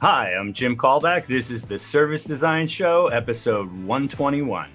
[0.00, 1.26] Hi, I'm Jim Kalbach.
[1.26, 4.70] This is the Service Design Show, episode 121.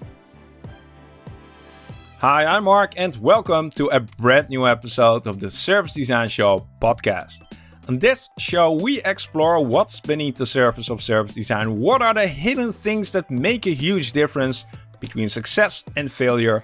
[2.18, 6.66] Hi, I'm Mark, and welcome to a brand new episode of the Service Design Show
[6.78, 7.40] podcast.
[7.88, 11.80] On this show, we explore what's beneath the surface of service design.
[11.80, 14.66] What are the hidden things that make a huge difference
[15.00, 16.62] between success and failure,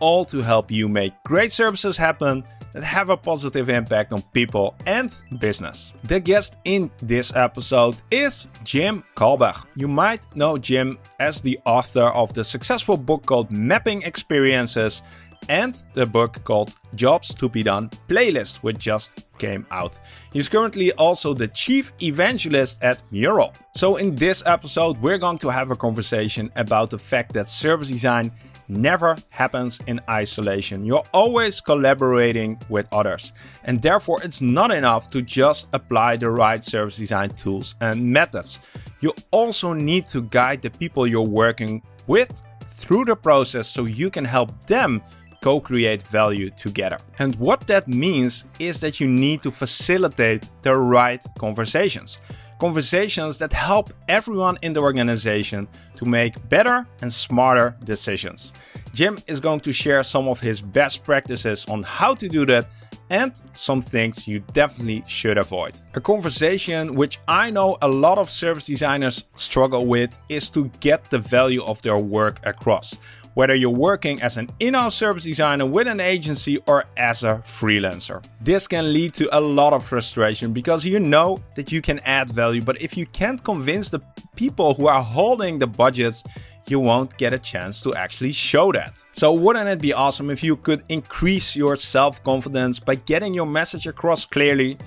[0.00, 4.74] all to help you make great services happen that have a positive impact on people
[4.86, 5.92] and business.
[6.04, 9.66] The guest in this episode is Jim Kalbach.
[9.74, 15.02] You might know Jim as the author of the successful book called Mapping Experiences
[15.48, 19.98] and the book called Jobs to Be Done Playbook, which just came out.
[20.32, 23.52] He's currently also the chief evangelist at Mural.
[23.74, 27.88] So, in this episode, we're going to have a conversation about the fact that service
[27.88, 28.30] design
[28.68, 30.84] never happens in isolation.
[30.84, 33.32] You're always collaborating with others.
[33.64, 38.60] And therefore, it's not enough to just apply the right service design tools and methods.
[39.00, 44.10] You also need to guide the people you're working with through the process so you
[44.10, 45.02] can help them
[45.42, 46.98] co create value together.
[47.18, 52.18] And what that means is that you need to facilitate the right conversations.
[52.62, 58.52] Conversations that help everyone in the organization to make better and smarter decisions.
[58.94, 62.68] Jim is going to share some of his best practices on how to do that
[63.10, 65.74] and some things you definitely should avoid.
[65.94, 71.10] A conversation which I know a lot of service designers struggle with is to get
[71.10, 72.94] the value of their work across
[73.34, 77.42] whether you're working as an in house service designer with an agency or as a
[77.44, 78.24] freelancer.
[78.40, 82.30] This can lead to a lot of frustration because you know that you can add
[82.30, 84.00] value, but if you can't convince the
[84.36, 86.22] people who are holding the budgets,
[86.68, 88.98] you won't get a chance to actually show that.
[89.12, 93.46] So, wouldn't it be awesome if you could increase your self confidence by getting your
[93.46, 94.78] message across clearly?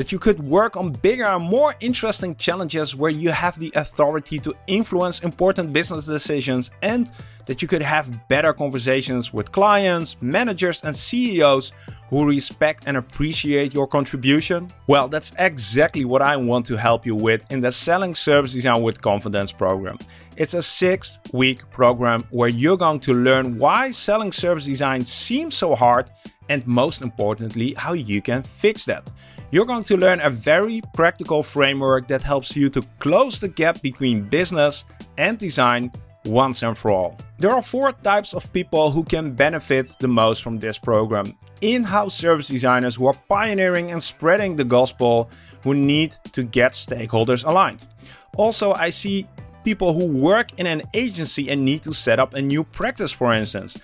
[0.00, 4.38] That you could work on bigger and more interesting challenges where you have the authority
[4.38, 7.10] to influence important business decisions and
[7.44, 11.72] that you could have better conversations with clients, managers, and CEOs
[12.08, 14.70] who respect and appreciate your contribution?
[14.86, 18.80] Well, that's exactly what I want to help you with in the Selling Service Design
[18.80, 19.98] with Confidence program.
[20.38, 25.56] It's a six week program where you're going to learn why selling service design seems
[25.56, 26.10] so hard
[26.48, 29.06] and, most importantly, how you can fix that.
[29.52, 33.82] You're going to learn a very practical framework that helps you to close the gap
[33.82, 34.84] between business
[35.18, 35.90] and design
[36.24, 37.18] once and for all.
[37.38, 41.82] There are four types of people who can benefit the most from this program in
[41.82, 45.28] house service designers who are pioneering and spreading the gospel,
[45.64, 47.88] who need to get stakeholders aligned.
[48.36, 49.26] Also, I see
[49.64, 53.32] people who work in an agency and need to set up a new practice, for
[53.32, 53.76] instance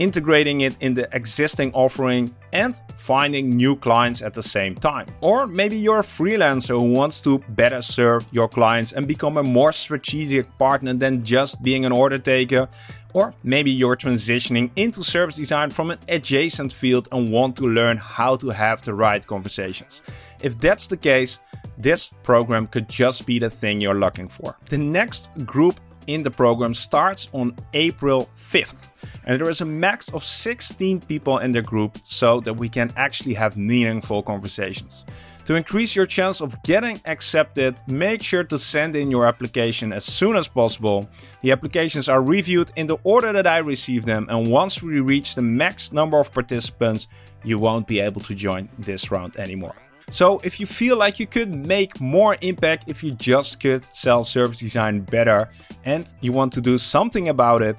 [0.00, 5.06] integrating it in the existing offering, and finding new clients at the same time.
[5.20, 9.42] Or maybe you're a freelancer who wants to better serve your clients and become a
[9.42, 12.68] more strategic partner than just being an order taker.
[13.12, 17.96] Or maybe you're transitioning into service design from an adjacent field and want to learn
[17.98, 20.02] how to have the right conversations.
[20.42, 21.40] If that's the case,
[21.76, 24.56] this program could just be the thing you're looking for.
[24.68, 28.92] The next group in the program starts on April 5th.
[29.24, 32.90] And there is a max of 16 people in the group so that we can
[32.96, 35.04] actually have meaningful conversations.
[35.46, 40.04] To increase your chance of getting accepted, make sure to send in your application as
[40.04, 41.08] soon as possible.
[41.42, 45.34] The applications are reviewed in the order that I receive them, and once we reach
[45.34, 47.08] the max number of participants,
[47.42, 49.74] you won't be able to join this round anymore.
[50.10, 54.24] So, if you feel like you could make more impact if you just could sell
[54.24, 55.50] service design better
[55.84, 57.76] and you want to do something about it,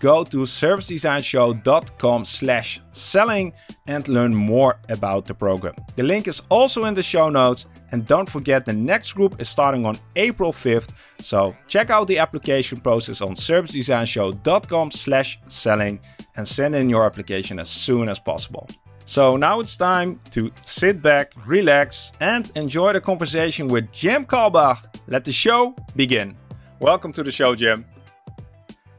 [0.00, 3.52] go to servicedesignshow.com slash selling
[3.86, 5.74] and learn more about the program.
[5.96, 9.48] The link is also in the show notes and don't forget the next group is
[9.48, 10.92] starting on April 5th.
[11.20, 16.00] So check out the application process on servicedesignshow.com slash selling
[16.36, 18.68] and send in your application as soon as possible.
[19.06, 24.78] So now it's time to sit back, relax, and enjoy the conversation with Jim Kalbach.
[25.08, 26.36] Let the show begin.
[26.80, 27.84] Welcome to the show, Jim.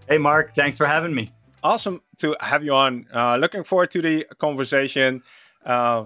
[0.08, 0.54] Hey, Mark.
[0.54, 1.30] Thanks for having me.
[1.64, 3.08] Awesome to have you on.
[3.12, 5.24] Uh, looking forward to the conversation.
[5.66, 6.06] Uh,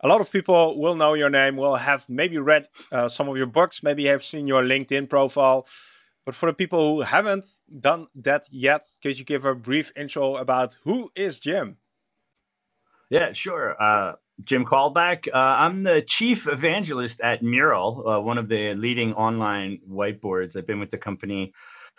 [0.00, 3.36] a lot of people will know your name, will have maybe read uh, some of
[3.36, 5.66] your books, maybe have seen your LinkedIn profile.
[6.24, 7.44] But for the people who haven't
[7.80, 11.76] done that yet, could you give a brief intro about who is Jim?
[13.10, 13.80] Yeah, sure.
[13.80, 14.14] Uh,
[14.44, 15.28] Jim Kalbach.
[15.28, 20.56] Uh, I'm the chief evangelist at Mural, uh, one of the leading online whiteboards.
[20.56, 21.52] I've been with the company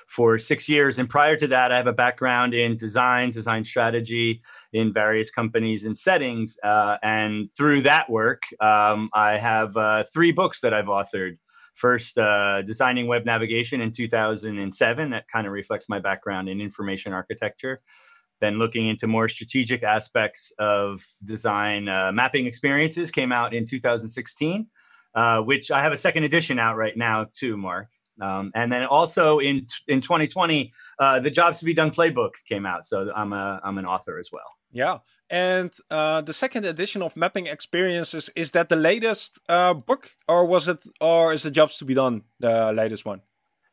[0.07, 1.00] for six years.
[1.00, 5.83] And prior to that, I have a background in design, design strategy in various companies
[5.86, 6.57] and settings.
[6.63, 11.38] Uh, and through that work, um, I have uh, three books that I've authored
[11.74, 15.10] first uh, designing web navigation in 2007.
[15.10, 17.81] That kind of reflects my background in information architecture.
[18.39, 24.68] Then looking into more strategic aspects of design, uh, mapping experiences came out in 2016,
[25.16, 27.88] uh, which I have a second edition out right now too, Mark.
[28.22, 32.66] Um, and then also in in 2020, uh, the Jobs to Be Done playbook came
[32.66, 32.86] out.
[32.86, 34.50] So I'm a I'm an author as well.
[34.72, 34.98] Yeah,
[35.30, 40.45] and uh, the second edition of Mapping Experiences is that the latest uh, book, or
[40.45, 43.22] was it, or is the Jobs to Be Done the latest one?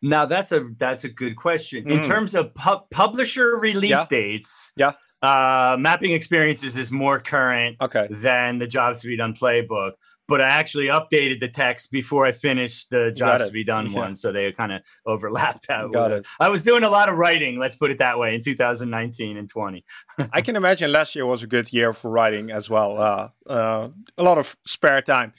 [0.02, 1.84] Now that's a that's a good question.
[1.84, 1.90] Mm.
[1.90, 4.04] In terms of pu- publisher release yeah.
[4.08, 4.92] dates, yeah,
[5.22, 8.08] uh, Mapping Experiences is more current okay.
[8.10, 9.92] than the Jobs to Be Done playbook
[10.26, 13.98] but I actually updated the text before I finished the jobs to be done yeah.
[13.98, 15.90] one, so they kind of overlapped that.
[15.92, 16.26] Got it.
[16.40, 19.48] I was doing a lot of writing, let's put it that way, in 2019 and
[19.48, 19.84] 20.
[20.32, 23.00] I can imagine last year was a good year for writing as well.
[23.00, 25.32] Uh, uh, a lot of spare time.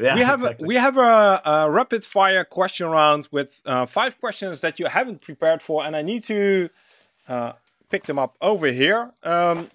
[0.00, 0.64] Yeah, we have exactly.
[0.64, 4.86] a, we have a, a, rapid fire question round with uh, five questions that you
[4.86, 6.70] haven't prepared for, and I need to
[7.28, 7.52] uh,
[7.90, 9.12] pick them up over here.
[9.22, 9.70] Um,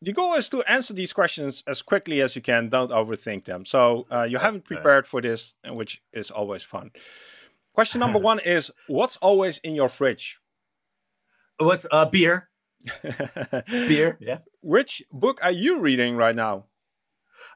[0.00, 2.70] the goal is to answer these questions as quickly as you can.
[2.70, 3.66] Don't overthink them.
[3.66, 6.90] So uh, you haven't prepared for this, which is always fun.
[7.74, 10.38] Question number one is: What's always in your fridge?
[11.58, 12.48] What's uh, beer?
[13.68, 14.16] beer.
[14.20, 14.38] Yeah.
[14.62, 16.64] Which book are you reading right now?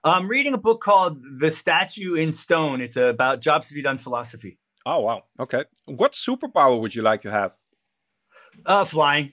[0.02, 2.80] I'm reading a book called The Statue in Stone.
[2.80, 4.58] It's about jobs to be done philosophy.
[4.86, 5.24] Oh wow.
[5.38, 5.64] Okay.
[5.84, 7.56] What superpower would you like to have?
[8.64, 9.32] Uh, flying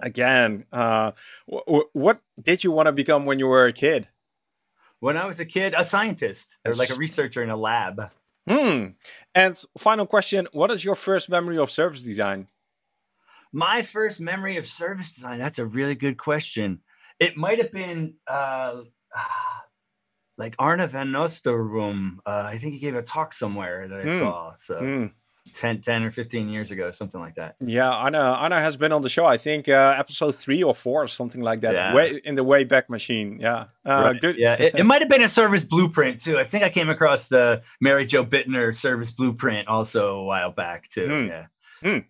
[0.00, 1.12] again, uh,
[1.46, 4.08] what did you want to become when you were a kid?
[5.00, 8.10] When I was a kid, a scientist or like a researcher in a lab.
[8.48, 8.88] Hmm.
[9.34, 12.48] And final question: What is your first memory of service design?
[13.52, 15.38] My first memory of service design.
[15.38, 16.80] That's a really good question.
[17.20, 18.82] It might have been uh,
[20.36, 22.18] like Arne van Oosterom.
[22.26, 24.18] Uh, I think he gave a talk somewhere that I mm.
[24.18, 24.54] saw.
[24.58, 24.80] So.
[24.80, 25.12] Mm.
[25.52, 27.54] 10, 10 or 15 years ago, something like that.
[27.60, 31.02] Yeah, Arne Arne has been on the show, I think uh, episode three or four
[31.02, 31.74] or something like that.
[31.74, 31.94] Yeah.
[31.94, 33.38] Way in the Wayback Machine.
[33.40, 33.66] Yeah.
[33.86, 34.20] Uh, right.
[34.20, 34.36] Good.
[34.36, 34.54] Yeah.
[34.54, 36.38] It, it might have been a service blueprint too.
[36.38, 40.88] I think I came across the Mary Jo Bitner service blueprint also a while back
[40.88, 41.06] too.
[41.06, 41.28] Mm.
[41.28, 41.46] Yeah.
[41.82, 42.04] Mm.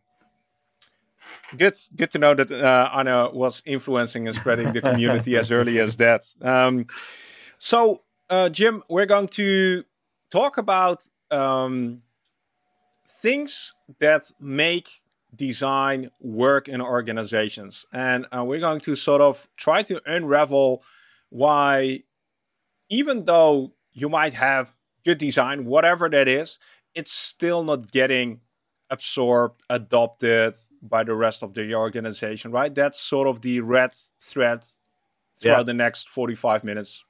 [1.56, 5.79] Good, good to know that uh, Arne was influencing and spreading the community as early
[5.81, 6.25] as that.
[6.41, 6.87] Um,
[7.59, 8.03] so,
[8.34, 9.84] uh, Jim, we're going to
[10.28, 12.02] talk about um,
[13.06, 14.88] things that make
[15.34, 17.86] design work in organizations.
[17.92, 20.82] And uh, we're going to sort of try to unravel
[21.31, 22.02] why,
[22.88, 26.58] even though you might have good design, whatever that is,
[26.94, 28.40] it's still not getting
[28.90, 32.75] absorbed, adopted by the rest of the organization, right?
[32.75, 34.64] That's sort of the red thread
[35.38, 35.62] throughout yeah.
[35.62, 37.04] the next 45 minutes.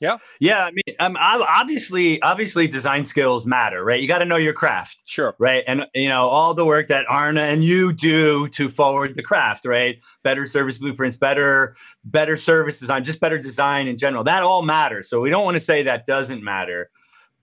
[0.00, 0.18] Yeah.
[0.38, 0.64] Yeah.
[0.64, 4.00] I mean, um, obviously, obviously, design skills matter, right?
[4.00, 4.98] You got to know your craft.
[5.04, 5.34] Sure.
[5.38, 5.64] Right.
[5.66, 9.64] And, you know, all the work that Arne and you do to forward the craft,
[9.64, 10.00] right?
[10.22, 14.22] Better service blueprints, better, better service design, just better design in general.
[14.22, 15.10] That all matters.
[15.10, 16.90] So we don't want to say that doesn't matter,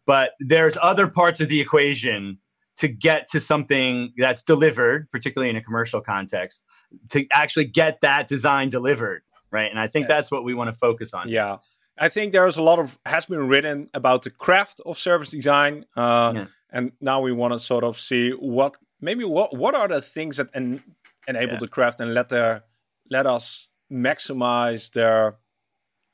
[0.05, 2.37] but there's other parts of the equation
[2.77, 6.63] to get to something that's delivered, particularly in a commercial context,
[7.09, 9.23] to actually get that design delivered.
[9.51, 9.69] Right.
[9.69, 11.29] And I think that's what we want to focus on.
[11.29, 11.57] Yeah.
[11.97, 15.85] I think there's a lot of has been written about the craft of service design,
[15.95, 16.45] uh, yeah.
[16.69, 20.37] and now we want to sort of see what maybe what what are the things
[20.37, 20.83] that en-
[21.27, 21.59] enable yeah.
[21.59, 22.63] the craft and let their
[23.09, 25.37] let us maximize their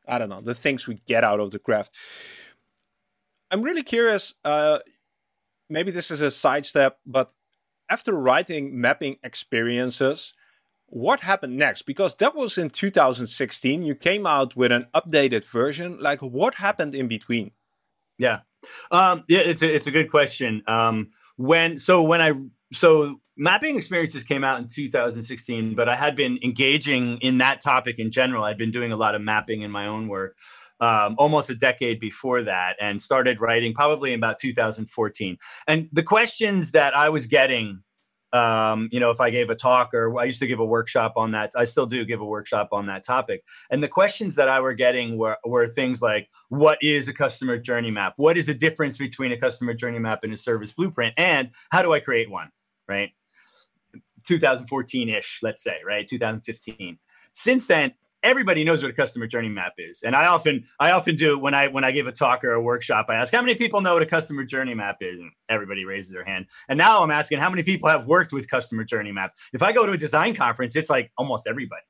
[0.08, 1.96] I don't know the things we get out of the craft.
[3.50, 4.34] I'm really curious.
[4.46, 4.80] Uh,
[5.70, 7.34] maybe this is a sidestep, but
[7.90, 10.34] after writing mapping experiences,
[10.92, 11.84] what happened next?
[11.84, 13.84] Because that was in 2016.
[13.84, 15.98] You came out with an updated version.
[16.00, 17.52] Like, what happened in between?
[18.18, 18.42] Yeah,
[18.92, 20.62] um, yeah, it's a it's a good question.
[20.68, 22.34] Um, when so when I
[22.74, 27.98] so mapping experiences came out in 2016, but I had been engaging in that topic
[27.98, 28.44] in general.
[28.44, 30.36] I'd been doing a lot of mapping in my own work.
[30.82, 36.02] Um, almost a decade before that and started writing probably in about 2014 and the
[36.02, 37.84] questions that i was getting
[38.34, 41.14] um, you know, if I gave a talk or I used to give a workshop
[41.16, 43.44] on that, I still do give a workshop on that topic.
[43.70, 47.58] And the questions that I were getting were, were things like, what is a customer
[47.58, 48.14] journey map?
[48.18, 51.14] What is the difference between a customer journey map and a service blueprint?
[51.18, 52.50] And how do I create one?
[52.88, 53.12] Right.
[54.28, 56.08] 2014 ish, let's say, right?
[56.08, 56.98] 2015.
[57.34, 60.04] Since then, everybody knows what a customer journey map is.
[60.04, 62.62] And i often i often do when i when i give a talk or a
[62.62, 65.20] workshop i ask how many people know what a customer journey map is?
[65.20, 66.46] And everybody raises their hand.
[66.70, 69.36] And now i'm asking how many people have worked with customer journey maps?
[69.54, 71.84] If i go to a design conference it's like almost everybody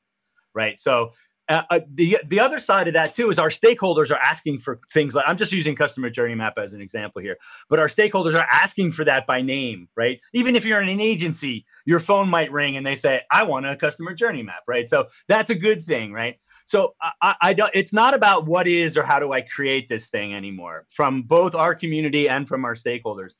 [0.54, 0.80] right?
[0.80, 1.14] So
[1.50, 4.80] uh, uh, the the other side of that too is our stakeholders are asking for
[4.92, 7.38] things like I'm just using customer journey map as an example here,
[7.70, 10.20] but our stakeholders are asking for that by name, right?
[10.34, 13.66] Even if you're in an agency, your phone might ring and they say, "I want
[13.66, 14.90] a customer journey map," right?
[14.90, 16.38] So that's a good thing, right?
[16.66, 17.72] So I, I don't.
[17.74, 21.56] It's not about what is or how do I create this thing anymore from both
[21.56, 23.34] our community and from our stakeholders.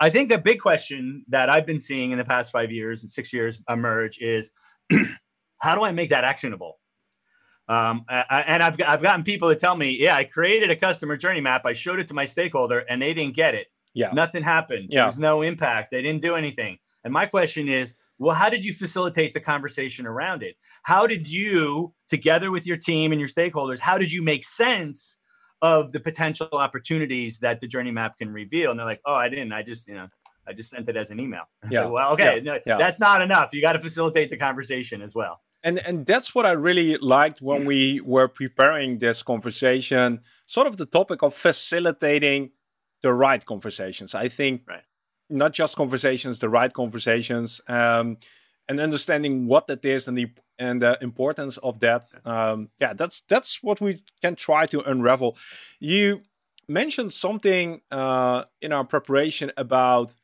[0.00, 3.10] I think the big question that I've been seeing in the past five years and
[3.10, 4.50] six years emerge is
[5.58, 6.78] how do I make that actionable?
[7.68, 11.40] Um, and I've I've gotten people to tell me, yeah, I created a customer journey
[11.40, 13.68] map, I showed it to my stakeholder, and they didn't get it.
[13.94, 14.88] Yeah, nothing happened.
[14.90, 15.00] Yeah.
[15.00, 15.90] There was no impact.
[15.90, 16.78] They didn't do anything.
[17.04, 20.56] And my question is, well, how did you facilitate the conversation around it?
[20.82, 25.18] How did you, together with your team and your stakeholders, how did you make sense
[25.62, 28.70] of the potential opportunities that the journey map can reveal?
[28.70, 29.52] And they're like, oh, I didn't.
[29.52, 30.08] I just, you know,
[30.46, 31.44] I just sent it as an email.
[31.70, 31.86] Yeah.
[31.86, 32.52] well, okay, yeah.
[32.52, 32.76] No, yeah.
[32.76, 33.52] that's not enough.
[33.52, 37.40] You got to facilitate the conversation as well and and that's what I really liked
[37.40, 40.20] when we were preparing this conversation.
[40.46, 42.50] Sort of the topic of facilitating
[43.02, 44.14] the right conversations.
[44.14, 44.82] I think right.
[45.30, 48.18] not just conversations, the right conversations, um,
[48.68, 50.28] and understanding what that is and the
[50.58, 52.02] and the importance of that.
[52.24, 55.36] Um, yeah, that's that's what we can try to unravel.
[55.80, 56.22] You
[56.68, 60.14] mentioned something uh, in our preparation about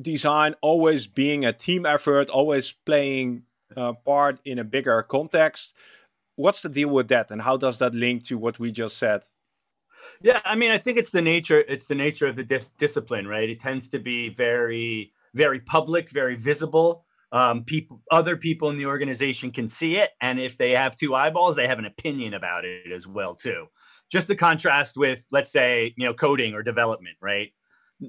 [0.00, 3.44] design always being a team effort, always playing
[3.76, 5.74] uh, part in a bigger context.
[6.36, 9.22] What's the deal with that, and how does that link to what we just said?
[10.22, 11.64] Yeah, I mean, I think it's the nature.
[11.68, 13.48] It's the nature of the dif- discipline, right?
[13.48, 17.04] It tends to be very, very public, very visible.
[17.30, 21.14] Um, people, other people in the organization can see it, and if they have two
[21.14, 23.66] eyeballs, they have an opinion about it as well too.
[24.10, 27.52] Just to contrast with, let's say, you know, coding or development, right?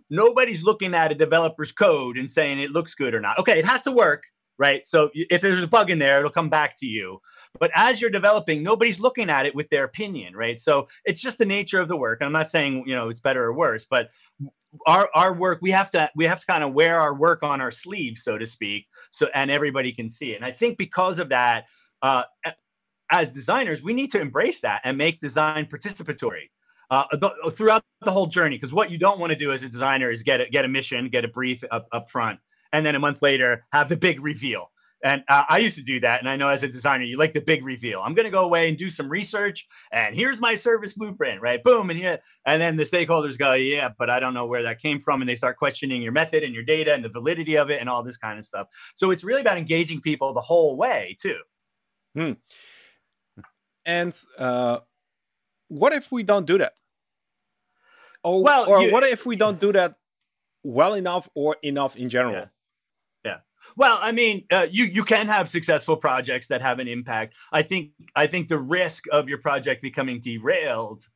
[0.10, 3.38] Nobody's looking at a developer's code and saying it looks good or not.
[3.40, 4.24] Okay, it has to work,
[4.60, 4.86] right?
[4.86, 7.20] So if there's a bug in there, it'll come back to you.
[7.60, 10.60] But as you're developing, nobody's looking at it with their opinion, right?
[10.60, 12.20] So it's just the nature of the work.
[12.22, 14.10] And I'm not saying you know it's better or worse, but
[14.86, 17.62] our our work we have to we have to kind of wear our work on
[17.62, 20.36] our sleeve, so to speak, so and everybody can see it.
[20.36, 21.66] And I think because of that,
[22.04, 22.24] uh,
[23.10, 26.50] as designers, we need to embrace that and make design participatory.
[26.92, 27.04] Uh,
[27.52, 30.24] throughout the whole journey, because what you don't want to do as a designer is
[30.24, 32.40] get a, get a mission, get a brief up, up front,
[32.74, 34.72] and then a month later have the big reveal.
[35.02, 36.20] And uh, I used to do that.
[36.20, 38.02] And I know as a designer, you like the big reveal.
[38.02, 39.66] I'm going to go away and do some research.
[39.94, 41.64] And here's my service blueprint, right?
[41.64, 41.90] Boom.
[41.90, 45.00] And here, and then the stakeholders go, yeah, but I don't know where that came
[45.00, 45.22] from.
[45.22, 47.90] And they start questioning your method and your data and the validity of it and
[47.90, 48.68] all this kind of stuff.
[48.96, 51.40] So it's really about engaging people the whole way, too.
[52.14, 52.34] Hmm.
[53.86, 54.80] And uh,
[55.70, 56.74] what if we don't do that?
[58.22, 59.96] Oh, well, or you, what if we don't do that
[60.62, 62.34] well enough or enough in general?
[62.34, 62.46] Yeah.
[63.76, 67.36] Well, I mean, uh, you you can have successful projects that have an impact.
[67.52, 71.08] I think I think the risk of your project becoming derailed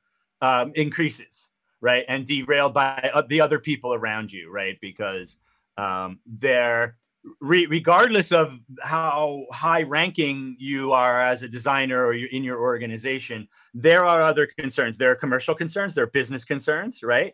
[0.41, 1.49] um, increases,
[1.81, 5.37] right, and derailed by uh, the other people around you, right, because
[5.77, 6.97] um, they're
[7.39, 13.47] re- regardless of how high ranking you are as a designer or in your organization,
[13.73, 14.97] there are other concerns.
[14.97, 17.33] There are commercial concerns, there are business concerns, right,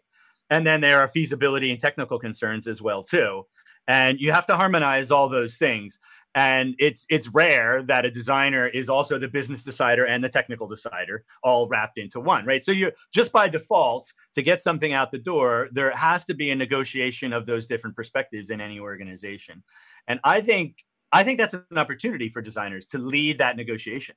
[0.50, 3.46] and then there are feasibility and technical concerns as well too
[3.90, 6.00] and you have to harmonize all those things.
[6.36, 10.68] And it's it's rare that a designer is also the business decider and the technical
[10.68, 12.64] decider all wrapped into one right?
[12.64, 16.52] So you just by default to get something out the door there has to be
[16.52, 19.64] a negotiation of those different perspectives in any organization.
[20.08, 24.16] And i think i think that's an opportunity for designers to lead that negotiation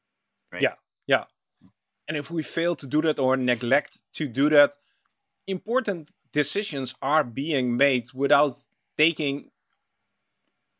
[0.52, 0.62] right?
[0.62, 0.74] Yeah
[1.06, 1.24] yeah.
[2.08, 4.74] And if we fail to do that or neglect to do that
[5.46, 8.54] important decisions are being made without
[8.96, 9.50] taking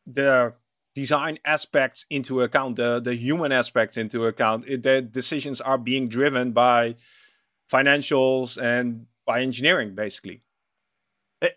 [0.06, 0.54] the
[0.94, 4.64] design aspects into account, the the human aspects into account.
[4.66, 6.94] It, the decisions are being driven by
[7.72, 10.42] financials and by engineering, basically.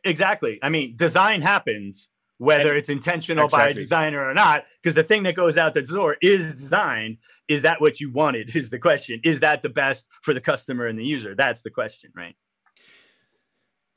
[0.03, 0.59] Exactly.
[0.63, 3.65] I mean, design happens whether and, it's intentional exactly.
[3.65, 7.17] by a designer or not, because the thing that goes out the door is designed.
[7.47, 8.55] Is that what you wanted?
[8.55, 9.21] Is the question.
[9.23, 11.35] Is that the best for the customer and the user?
[11.35, 12.35] That's the question, right?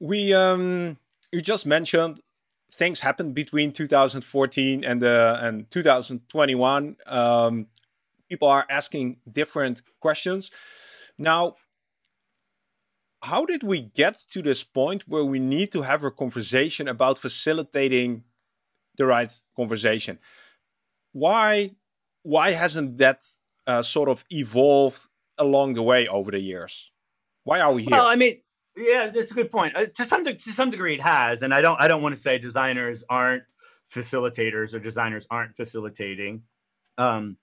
[0.00, 0.98] We um
[1.32, 2.20] you just mentioned
[2.78, 6.96] things happened between 2014 and uh, and 2021.
[7.06, 7.66] Um,
[8.28, 10.50] people are asking different questions.
[11.18, 11.56] Now,
[13.22, 17.18] how did we get to this point where we need to have a conversation about
[17.18, 18.24] facilitating
[18.96, 20.18] the right conversation?
[21.12, 21.72] Why
[22.22, 23.22] why hasn't that
[23.66, 26.90] uh, sort of evolved along the way over the years?
[27.44, 27.96] Why are we here?
[27.96, 28.40] Well, I mean,
[28.78, 29.76] yeah, that's a good point.
[29.76, 32.14] Uh, to some de- to some degree, it has, and I don't I don't want
[32.14, 33.42] to say designers aren't
[33.92, 36.42] facilitators or designers aren't facilitating.
[36.96, 37.36] Um,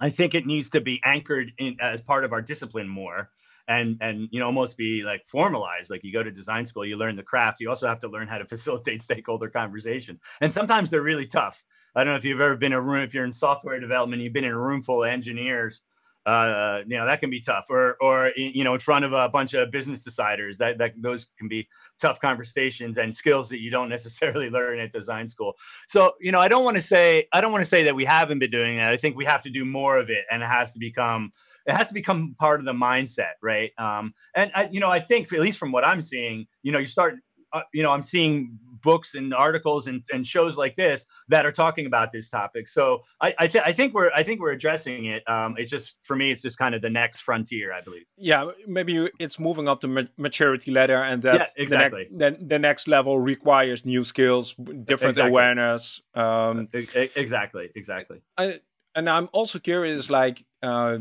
[0.00, 3.30] I think it needs to be anchored in as part of our discipline more
[3.68, 6.96] and and you know almost be like formalized like you go to design school you
[6.96, 10.90] learn the craft you also have to learn how to facilitate stakeholder conversation and sometimes
[10.90, 11.62] they're really tough
[11.94, 14.20] i don't know if you've ever been in a room if you're in software development
[14.20, 15.82] you've been in a room full of engineers
[16.26, 19.28] uh, you know that can be tough or or you know in front of a
[19.28, 21.66] bunch of business deciders that that those can be
[22.00, 25.54] tough conversations and skills that you don't necessarily learn at design school
[25.88, 28.04] so you know i don't want to say i don't want to say that we
[28.04, 30.46] haven't been doing that i think we have to do more of it and it
[30.46, 31.32] has to become
[31.66, 33.70] it has to become part of the mindset, right?
[33.78, 36.78] Um, and I, you know, I think at least from what I'm seeing, you know,
[36.78, 37.16] you start,
[37.52, 41.52] uh, you know, I'm seeing books and articles and, and shows like this that are
[41.52, 42.68] talking about this topic.
[42.68, 45.28] So I I, th- I think we're I think we're addressing it.
[45.28, 48.04] Um, it's just for me, it's just kind of the next frontier, I believe.
[48.16, 52.08] Yeah, maybe it's moving up the ma- maturity ladder, and that yeah, exactly.
[52.10, 55.30] the, ne- the, the, next level requires new skills, different exactly.
[55.30, 56.00] awareness.
[56.14, 58.20] Um, exactly, exactly.
[58.36, 58.60] I,
[58.94, 60.44] and I'm also curious, like.
[60.62, 60.98] Uh,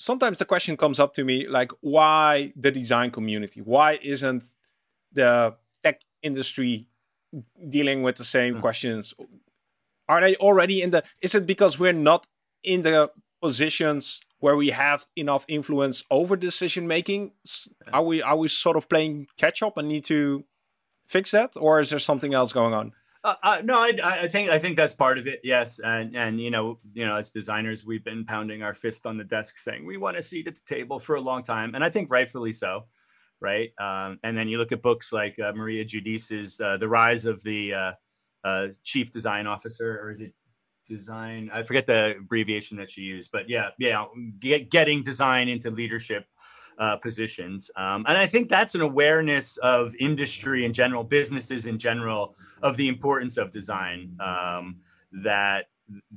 [0.00, 3.60] sometimes the question comes up to me like why the design community?
[3.60, 4.44] Why isn't
[5.12, 5.54] the
[5.84, 6.88] tech industry
[7.68, 8.60] dealing with the same mm.
[8.60, 9.14] questions?
[10.08, 12.26] Are they already in the is it because we're not
[12.64, 17.32] in the positions where we have enough influence over decision making
[17.92, 20.44] are we are we sort of playing catch up and need to
[21.06, 22.92] fix that or is there something else going on
[23.22, 25.40] uh, uh, no, I, I think I think that's part of it.
[25.44, 29.18] Yes, and and you know, you know, as designers, we've been pounding our fist on
[29.18, 31.84] the desk, saying we want a seat at the table for a long time, and
[31.84, 32.86] I think rightfully so,
[33.40, 33.70] right?
[33.78, 37.42] Um, and then you look at books like uh, Maria Giudice's uh, "The Rise of
[37.42, 37.94] the
[38.44, 40.32] uh, Chief Design Officer," or is it
[40.88, 41.50] design?
[41.52, 44.06] I forget the abbreviation that she used, but yeah, yeah,
[44.38, 46.24] get, getting design into leadership
[46.78, 47.70] uh, positions.
[47.76, 52.76] Um, and I think that's an awareness of industry in general, businesses in general, of
[52.76, 54.16] the importance of design.
[54.20, 54.80] Um,
[55.12, 55.66] that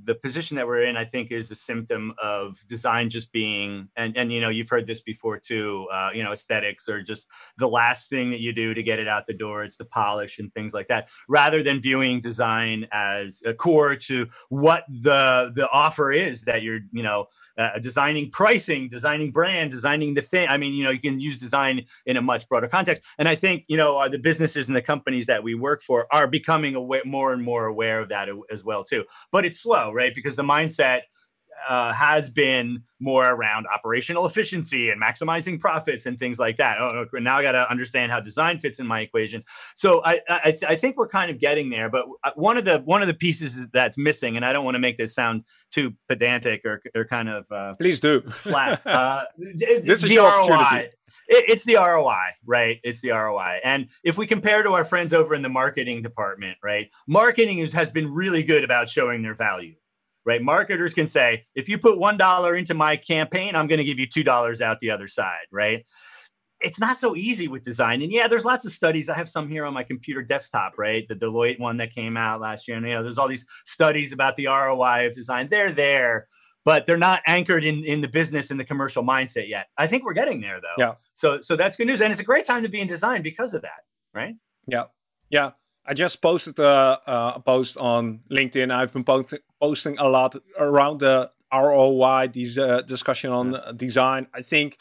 [0.05, 4.15] the position that we're in, I think, is a symptom of design just being, and
[4.17, 5.87] and you know, you've heard this before too.
[5.91, 7.27] Uh, you know, aesthetics are just
[7.57, 9.63] the last thing that you do to get it out the door.
[9.63, 14.27] It's the polish and things like that, rather than viewing design as a core to
[14.49, 20.13] what the the offer is that you're, you know, uh, designing pricing, designing brand, designing
[20.13, 20.47] the thing.
[20.47, 23.03] I mean, you know, you can use design in a much broader context.
[23.17, 26.07] And I think, you know, uh, the businesses and the companies that we work for
[26.11, 29.03] are becoming aware, more and more aware of that as well too.
[29.31, 30.13] But it's slow, right?
[30.13, 31.01] Because the mindset
[31.67, 36.79] uh, has been more around operational efficiency and maximizing profits and things like that.
[36.79, 39.43] Oh, now I got to understand how design fits in my equation.
[39.75, 41.89] So I, I, I think we're kind of getting there.
[41.89, 44.75] But uh, one of the one of the pieces that's missing, and I don't want
[44.75, 48.81] to make this sound too pedantic or, or kind of uh, please do flat.
[48.93, 50.89] Uh, this is the ROI.
[51.27, 52.79] It, it's the ROI, right?
[52.83, 53.59] It's the ROI.
[53.63, 56.89] And if we compare to our friends over in the marketing department, right?
[57.07, 59.75] Marketing has been really good about showing their value
[60.25, 60.41] right?
[60.41, 64.07] Marketers can say, if you put $1 into my campaign, I'm going to give you
[64.07, 65.85] $2 out the other side, right?
[66.59, 68.01] It's not so easy with design.
[68.01, 69.09] And yeah, there's lots of studies.
[69.09, 71.05] I have some here on my computer desktop, right?
[71.07, 72.77] The Deloitte one that came out last year.
[72.77, 75.49] And, you know, there's all these studies about the ROI of design.
[75.49, 76.27] They're there,
[76.63, 79.67] but they're not anchored in, in the business and the commercial mindset yet.
[79.77, 80.81] I think we're getting there though.
[80.81, 80.93] Yeah.
[81.13, 82.01] So, so that's good news.
[82.01, 83.81] And it's a great time to be in design because of that,
[84.13, 84.35] right?
[84.67, 84.85] Yeah.
[85.29, 85.51] Yeah.
[85.85, 88.71] I just posted a, a post on LinkedIn.
[88.71, 93.71] I've been posting posting a lot around the ROI, these uh, discussion on yeah.
[93.75, 94.27] design.
[94.33, 94.77] I think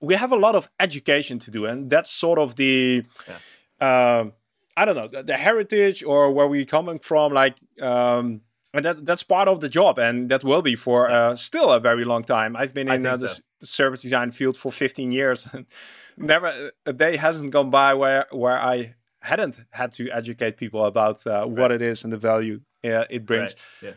[0.00, 3.04] we have a lot of education to do, and that's sort of the.
[3.28, 3.86] Yeah.
[3.86, 4.30] Uh,
[4.76, 9.04] I don't know the, the, heritage or where we're coming from, like, um, and that
[9.04, 12.22] that's part of the job, and that will be for uh, still a very long
[12.22, 12.56] time.
[12.56, 13.42] I've been in uh, the so.
[13.60, 15.66] service design field for 15 years, and
[16.16, 16.52] never
[16.86, 21.30] a day hasn't gone by where where I hadn't had to educate people about uh,
[21.30, 21.48] right.
[21.48, 23.54] what it is and the value uh, it brings.
[23.82, 23.90] Right.
[23.90, 23.96] Yeah.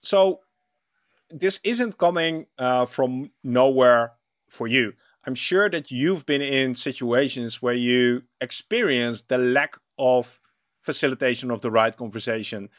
[0.00, 0.40] So
[1.30, 4.12] this isn't coming uh, from nowhere
[4.48, 4.94] for you.
[5.24, 10.40] I'm sure that you've been in situations where you experience the lack of
[10.82, 12.70] facilitation of the right conversation.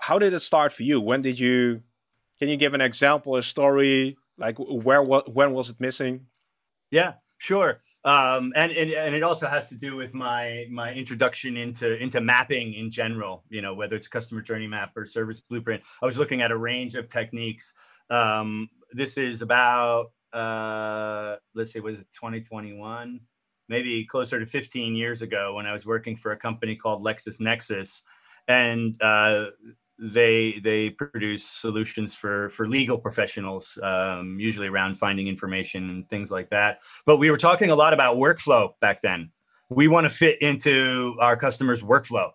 [0.00, 1.00] How did it start for you?
[1.00, 1.82] When did you?
[2.38, 4.16] Can you give an example, a story?
[4.38, 5.02] Like where?
[5.02, 5.34] What?
[5.34, 6.26] When was it missing?
[6.90, 11.56] Yeah, sure um, and, and and it also has to do with my my introduction
[11.56, 13.44] into into mapping in general.
[13.48, 15.82] You know, whether it's customer journey map or service blueprint.
[16.02, 17.72] I was looking at a range of techniques.
[18.10, 23.20] Um, this is about uh, let's say was it 2021,
[23.68, 28.02] maybe closer to 15 years ago when I was working for a company called LexisNexis,
[28.48, 29.46] and uh,
[29.98, 36.30] they they produce solutions for for legal professionals um, usually around finding information and things
[36.30, 36.80] like that.
[37.06, 39.30] But we were talking a lot about workflow back then.
[39.70, 42.30] We want to fit into our customers workflow.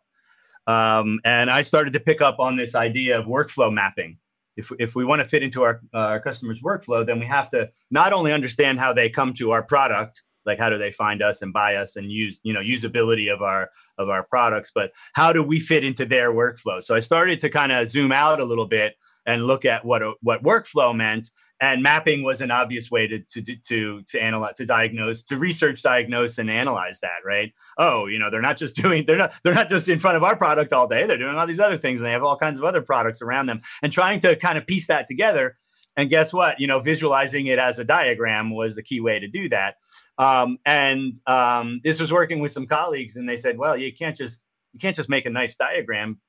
[0.68, 4.18] Um, and I started to pick up on this idea of workflow mapping.
[4.56, 7.50] If, if we want to fit into our, uh, our customers' workflow, then we have
[7.52, 11.22] to not only understand how they come to our product, like how do they find
[11.22, 14.72] us and buy us and use you know usability of our of our products?
[14.74, 16.84] But how do we fit into their workflow?
[16.84, 20.02] So i started to kind of zoom out a little bit and look at what
[20.22, 21.32] what workflow meant.
[21.62, 25.82] And mapping was an obvious way to to to to analyze to diagnose to research
[25.82, 27.52] diagnose and analyze that right?
[27.78, 30.24] Oh you know they're not just doing they're not they're not just in front of
[30.24, 31.06] our product all day.
[31.06, 33.48] They're doing all these other things and they have all kinds of other products around
[33.48, 33.60] them.
[33.84, 35.58] And trying to kind of piece that together
[35.98, 36.60] and guess what?
[36.60, 39.76] You know visualizing it as a diagram was the key way to do that
[40.20, 44.16] um, and um, this was working with some colleagues and they said well you can't
[44.16, 46.20] just you can't just make a nice diagram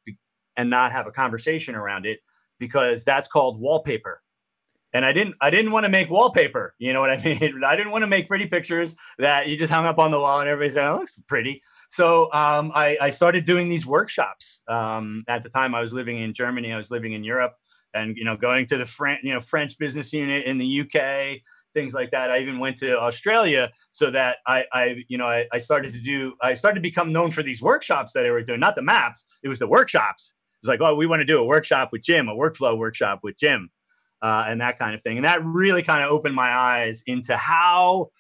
[0.57, 2.21] and not have a conversation around it
[2.59, 4.23] because that's called wallpaper
[4.93, 6.75] and I didn't I didn't want to make wallpaper.
[6.79, 7.63] You know what I mean?
[7.65, 10.41] I didn't want to make pretty pictures that you just hung up on the wall
[10.41, 14.63] and everybody said, "Oh, looks pretty." So um, I, I, started doing these workshops.
[14.69, 16.73] Um, at the time, I was living in Germany.
[16.73, 17.55] I was living in Europe,
[17.95, 21.41] and you know, going to the French you know French business unit in the UK,
[21.75, 22.31] things like that.
[22.31, 26.01] I even went to Australia so that I, I you know I, I started to
[26.01, 28.61] do I started to become known for these workshops that I were doing.
[28.61, 30.35] Not the maps; it was the workshops.
[30.63, 33.21] It was like, oh, we want to do a workshop with Jim, a workflow workshop
[33.23, 33.71] with Jim
[34.23, 35.17] uh, and that kind of thing.
[35.17, 38.11] And that really kind of opened my eyes into how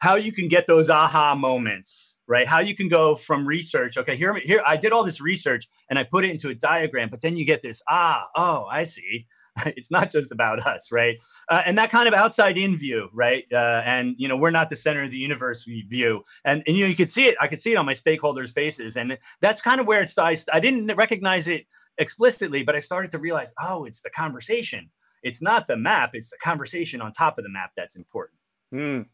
[0.00, 2.46] how you can get those aha moments, right?
[2.46, 3.96] How you can go from research.
[3.96, 7.08] Okay, here here I did all this research and I put it into a diagram,
[7.08, 9.26] but then you get this ah oh I see.
[9.66, 11.16] It's not just about us, right?
[11.48, 13.44] Uh, and that kind of outside in view, right?
[13.52, 16.76] Uh, and you know, we're not the center of the universe we view, and and
[16.76, 17.36] you know, you could see it.
[17.40, 20.18] I could see it on my stakeholders' faces, and that's kind of where it's.
[20.18, 21.66] I, I didn't recognize it
[21.98, 24.90] explicitly, but I started to realize, oh, it's the conversation
[25.24, 28.38] it's not the map it's the conversation on top of the map that's important
[28.72, 29.04] mm.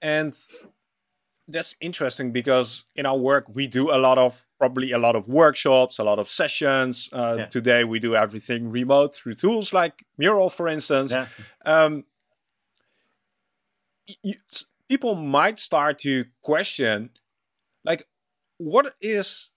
[0.00, 0.36] and
[1.46, 5.26] that's interesting because in our work we do a lot of probably a lot of
[5.26, 7.46] workshops a lot of sessions uh, yeah.
[7.46, 11.26] today we do everything remote through tools like mural for instance yeah.
[11.64, 12.04] um,
[14.22, 14.34] you,
[14.88, 17.10] people might start to question
[17.84, 18.06] like
[18.58, 19.50] what is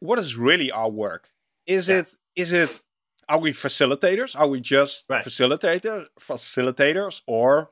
[0.00, 1.30] what is really our work
[1.66, 2.00] is yeah.
[2.00, 2.82] it is it
[3.28, 4.38] are we facilitators?
[4.38, 5.24] Are we just right.
[5.24, 7.70] facilitator facilitators, or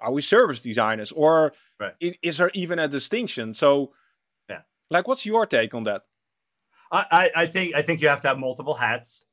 [0.00, 1.92] are we service designers, or right.
[2.00, 3.52] is, is there even a distinction?
[3.52, 3.92] So,
[4.48, 6.04] yeah, like, what's your take on that?
[6.92, 9.24] I, I think I think you have to have multiple hats.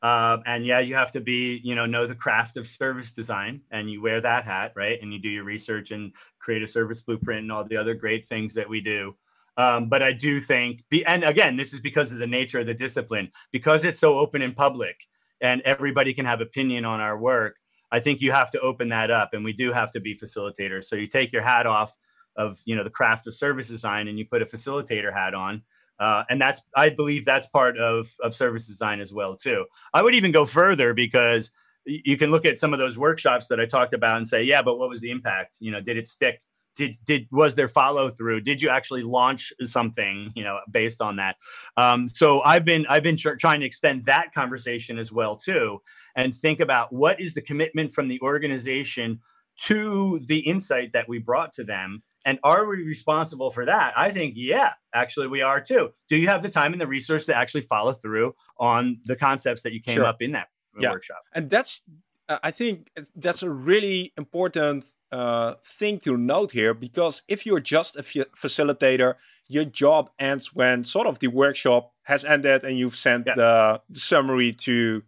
[0.00, 3.62] Um, and yeah, you have to be, you know, know the craft of service design,
[3.72, 4.98] and you wear that hat, right?
[5.02, 8.26] And you do your research and create a service blueprint and all the other great
[8.26, 9.16] things that we do.
[9.56, 12.66] Um, but I do think, be, and again, this is because of the nature of
[12.66, 14.96] the discipline, because it's so open and public,
[15.40, 17.56] and everybody can have opinion on our work.
[17.90, 20.84] I think you have to open that up, and we do have to be facilitators.
[20.84, 21.92] So you take your hat off
[22.36, 25.62] of you know the craft of service design, and you put a facilitator hat on.
[25.98, 29.64] Uh, and that's I believe that's part of of service design as well too.
[29.92, 31.50] I would even go further because
[31.84, 34.60] you can look at some of those workshops that I talked about and say, yeah,
[34.62, 35.56] but what was the impact?
[35.58, 36.40] You know, did it stick?
[36.78, 41.16] did did was there follow through did you actually launch something you know based on
[41.16, 41.36] that
[41.76, 45.82] um, so i've been i've been tr- trying to extend that conversation as well too
[46.14, 49.18] and think about what is the commitment from the organization
[49.60, 54.10] to the insight that we brought to them and are we responsible for that i
[54.10, 57.34] think yeah actually we are too do you have the time and the resource to
[57.34, 60.04] actually follow through on the concepts that you came sure.
[60.04, 60.90] up in that yeah.
[60.90, 61.82] workshop and that's
[62.28, 67.60] uh, I think that's a really important uh, thing to note here because if you're
[67.60, 69.14] just a facilitator,
[69.48, 73.34] your job ends when sort of the workshop has ended and you've sent yeah.
[73.34, 75.02] the, the, summary to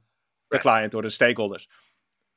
[0.50, 0.62] the right.
[0.62, 1.66] client or the stakeholders.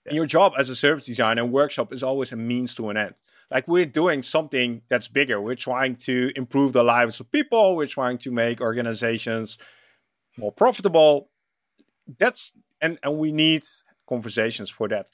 [0.05, 0.09] Yeah.
[0.09, 2.97] And your job as a service designer and workshop is always a means to an
[2.97, 3.15] end.
[3.51, 5.39] Like we're doing something that's bigger.
[5.39, 7.75] We're trying to improve the lives of people.
[7.75, 9.57] We're trying to make organizations
[10.37, 11.29] more profitable.
[12.17, 13.63] That's and and we need
[14.07, 15.07] conversations for that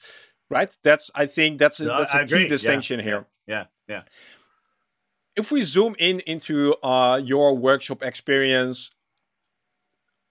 [0.50, 3.04] right that's i think that's a, that's a key distinction yeah.
[3.04, 4.02] here yeah yeah
[5.36, 8.90] if we zoom in into uh, your workshop experience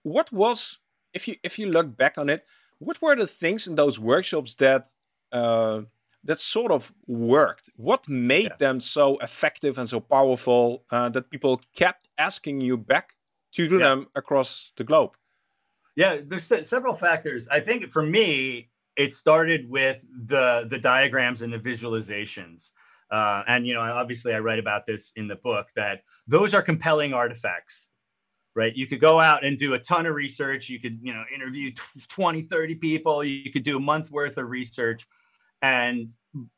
[0.03, 0.79] what was
[1.13, 2.45] if you if you look back on it
[2.79, 4.88] what were the things in those workshops that
[5.31, 5.81] uh,
[6.23, 8.55] that sort of worked what made yeah.
[8.60, 13.15] them so effective and so powerful uh, that people kept asking you back
[13.51, 13.89] to do yeah.
[13.89, 15.12] them across the globe
[15.99, 17.49] yeah, there's several factors.
[17.49, 22.69] I think for me, it started with the the diagrams and the visualizations.
[23.12, 26.62] Uh, and you know, obviously, I write about this in the book that those are
[26.62, 27.89] compelling artifacts,
[28.55, 28.73] right?
[28.73, 30.69] You could go out and do a ton of research.
[30.69, 31.73] You could, you know, interview
[32.08, 33.21] 20, 30 people.
[33.21, 35.05] You could do a month worth of research,
[35.62, 36.10] and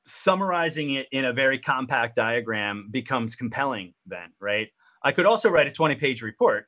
[0.06, 3.94] summarizing it in a very compact diagram becomes compelling.
[4.06, 4.68] Then, right?
[5.04, 6.68] I could also write a 20 page report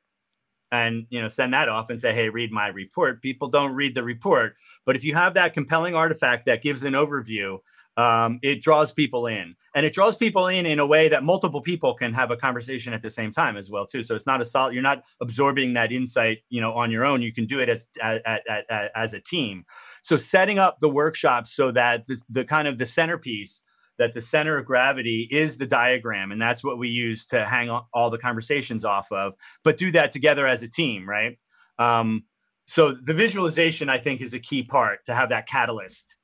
[0.72, 3.94] and you know send that off and say hey read my report people don't read
[3.94, 7.58] the report but if you have that compelling artifact that gives an overview
[7.96, 11.60] um, it draws people in and it draws people in in a way that multiple
[11.60, 14.40] people can have a conversation at the same time as well too so it's not
[14.40, 17.60] a solid you're not absorbing that insight you know on your own you can do
[17.60, 19.64] it as as, as, as a team
[20.04, 23.62] so setting up the workshop so that the, the kind of the centerpiece
[23.96, 27.70] that the center of gravity is the diagram and that's what we use to hang
[27.92, 31.38] all the conversations off of but do that together as a team right
[31.78, 32.24] um,
[32.66, 36.16] so the visualization i think is a key part to have that catalyst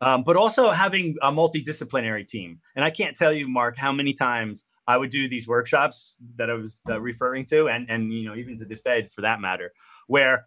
[0.00, 2.60] um, but also having a multidisciplinary team.
[2.76, 6.48] And I can't tell you, Mark, how many times I would do these workshops that
[6.48, 9.40] I was uh, referring to, and and you know even to this day, for that
[9.40, 9.72] matter,
[10.06, 10.46] where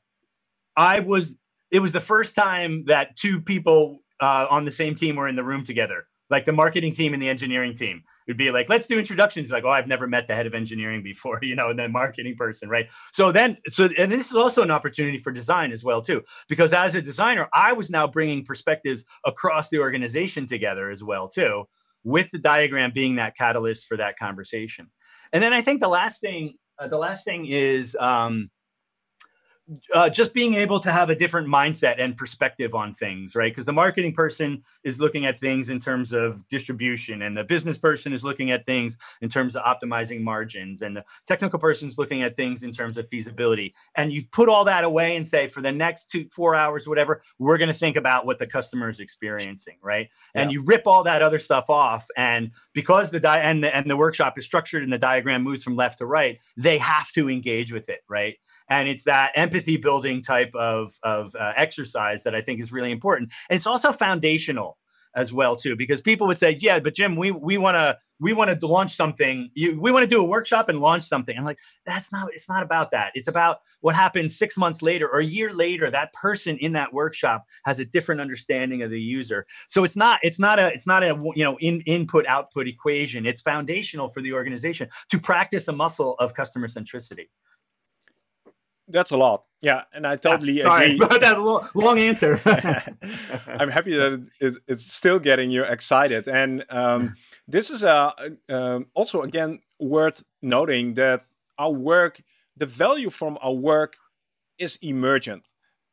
[0.76, 1.36] I was.
[1.72, 5.36] It was the first time that two people uh, on the same team were in
[5.36, 8.88] the room together like the marketing team and the engineering team It'd be like, let's
[8.88, 9.52] do introductions.
[9.52, 12.36] Like, oh, I've never met the head of engineering before, you know, and then marketing
[12.38, 12.90] person, right?
[13.12, 16.74] So then, so and this is also an opportunity for design as well too, because
[16.74, 21.66] as a designer, I was now bringing perspectives across the organization together as well too,
[22.04, 24.90] with the diagram being that catalyst for that conversation.
[25.34, 27.96] And then I think the last thing, uh, the last thing is.
[28.00, 28.50] Um,
[29.94, 33.52] uh, just being able to have a different mindset and perspective on things, right?
[33.52, 37.78] Because the marketing person is looking at things in terms of distribution, and the business
[37.78, 41.98] person is looking at things in terms of optimizing margins, and the technical person is
[41.98, 43.74] looking at things in terms of feasibility.
[43.96, 47.22] And you put all that away and say, for the next two, four hours, whatever,
[47.40, 50.10] we're going to think about what the customer is experiencing, right?
[50.36, 50.42] Yeah.
[50.42, 53.90] And you rip all that other stuff off, and because the di- and the and
[53.90, 57.30] the workshop is structured and the diagram moves from left to right, they have to
[57.30, 58.38] engage with it, right?
[58.72, 62.92] and it's that empathy building type of of uh, exercise that I think is really
[62.92, 63.32] important.
[63.50, 64.78] And it's also foundational
[65.16, 68.34] as well too, because people would say, "Yeah, but Jim, we we want to we
[68.34, 69.50] want to launch something.
[69.56, 72.30] You, we want to do a workshop and launch something." I'm like, "That's not.
[72.34, 73.12] It's not about that.
[73.16, 75.90] It's about what happens six months later or a year later.
[75.90, 79.46] That person in that workshop has a different understanding of the user.
[79.68, 80.20] So it's not.
[80.24, 80.68] It's not a.
[80.68, 83.26] It's not a you know in input output equation.
[83.26, 87.28] It's foundational for the organization to practice a muscle of customer centricity."
[88.92, 89.48] That's a lot.
[89.62, 91.06] Yeah, and I totally yeah, sorry agree.
[91.06, 92.42] about that long, long answer.
[93.48, 97.16] I'm happy that it it's still getting you excited, and um,
[97.48, 98.14] this is a,
[98.50, 101.22] um, also again worth noting that
[101.58, 102.22] our work,
[102.58, 103.96] the value from our work,
[104.58, 105.48] is emergent,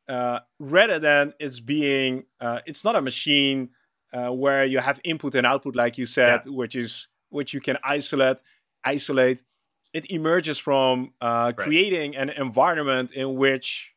[0.07, 2.25] uh, rather than it's being.
[2.39, 3.69] Uh, it's not a machine
[4.13, 6.51] uh, where you have input and output, like you said, yeah.
[6.51, 8.37] which is which you can isolate,
[8.83, 9.43] isolate
[9.93, 11.57] it emerges from uh, right.
[11.57, 13.93] creating an environment in which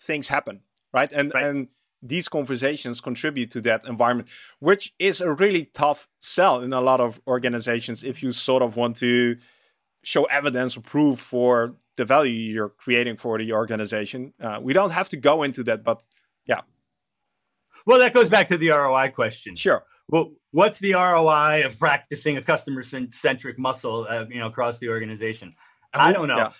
[0.00, 0.60] things happen,
[0.92, 1.12] right?
[1.12, 1.44] And right.
[1.44, 1.68] and
[2.02, 4.28] these conversations contribute to that environment,
[4.58, 8.76] which is a really tough sell in a lot of organizations if you sort of
[8.76, 9.36] want to
[10.02, 14.34] show evidence or proof for the value you're creating for the organization.
[14.38, 16.04] Uh, we don't have to go into that, but
[16.46, 16.60] yeah.
[17.86, 19.54] Well, that goes back to the ROI question.
[19.56, 24.78] Sure well, what's the ROI of practicing a customer centric muscle, uh, you know, across
[24.78, 25.54] the organization?
[25.94, 26.36] I don't know.
[26.36, 26.50] Yeah.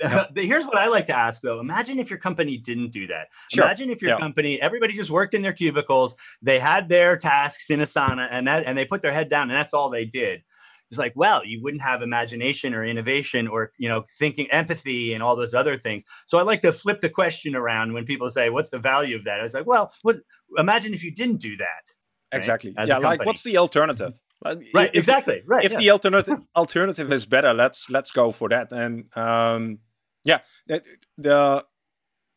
[0.00, 0.24] Yeah.
[0.36, 1.60] Here's what I like to ask though.
[1.60, 3.28] Imagine if your company didn't do that.
[3.52, 3.64] Sure.
[3.64, 4.18] Imagine if your yeah.
[4.18, 8.64] company, everybody just worked in their cubicles, they had their tasks in Asana and that
[8.64, 10.42] and they put their head down and that's all they did.
[10.90, 15.22] It's like, well, you wouldn't have imagination or innovation or you know, thinking empathy and
[15.22, 16.04] all those other things.
[16.24, 19.24] So I like to flip the question around when people say, What's the value of
[19.24, 19.40] that?
[19.40, 20.20] I was like, Well, what
[20.56, 21.94] imagine if you didn't do that
[22.32, 22.74] exactly.
[22.76, 22.88] Right?
[22.88, 24.18] yeah, like what's the alternative?
[24.44, 25.42] right, if, exactly.
[25.46, 25.64] Right.
[25.64, 25.78] If yeah.
[25.78, 28.72] the alternative alternative is better, let's let's go for that.
[28.72, 29.78] And um,
[30.24, 30.82] yeah, the,
[31.16, 31.64] the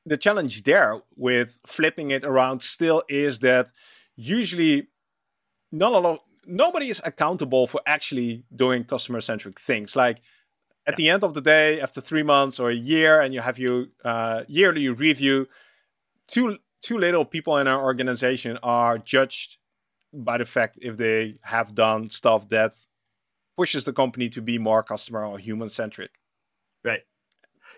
[0.06, 3.72] the challenge there with flipping it around still is that
[4.16, 4.88] usually
[5.72, 9.96] not a lot nobody is accountable for actually doing customer centric things.
[9.96, 10.22] Like
[10.88, 10.96] at yeah.
[10.96, 13.86] the end of the day, after three months or a year, and you have your
[14.04, 15.48] uh, yearly review,
[16.28, 19.58] too too little people in our organization are judged
[20.14, 22.74] by the fact if they have done stuff that
[23.58, 26.12] pushes the company to be more customer or human centric.
[26.84, 27.02] Right.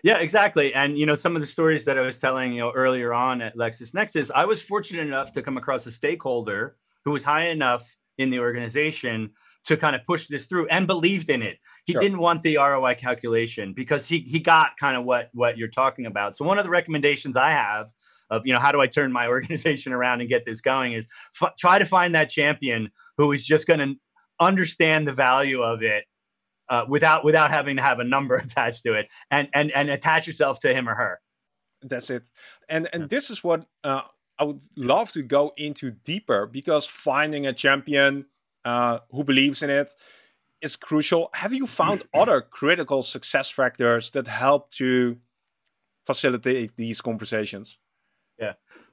[0.02, 0.74] Yeah, exactly.
[0.74, 3.40] And you know, some of the stories that I was telling you know earlier on
[3.40, 7.96] at LexisNexis, I was fortunate enough to come across a stakeholder who was high enough
[8.18, 9.30] in the organization
[9.64, 11.58] to kind of push this through and believed in it.
[11.86, 12.02] He sure.
[12.02, 16.06] didn't want the ROI calculation because he he got kind of what what you're talking
[16.06, 16.36] about.
[16.36, 17.90] So one of the recommendations I have
[18.34, 21.06] of you know how do I turn my organization around and get this going is
[21.40, 23.96] f- try to find that champion who is just going to
[24.40, 26.04] understand the value of it
[26.68, 30.26] uh, without without having to have a number attached to it and and and attach
[30.26, 31.20] yourself to him or her.
[31.82, 32.24] That's it.
[32.68, 34.02] And and this is what uh,
[34.38, 38.26] I would love to go into deeper because finding a champion
[38.64, 39.88] uh, who believes in it
[40.62, 41.30] is crucial.
[41.34, 45.18] Have you found other critical success factors that help to
[46.04, 47.78] facilitate these conversations?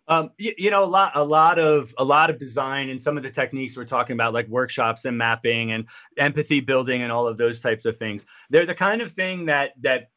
[0.07, 3.17] Um, you, you, know, a lot, a lot of, a lot of design and some
[3.17, 5.87] of the techniques we're talking about, like workshops and mapping and
[6.17, 8.25] empathy building and all of those types of things.
[8.49, 10.09] They're the kind of thing that that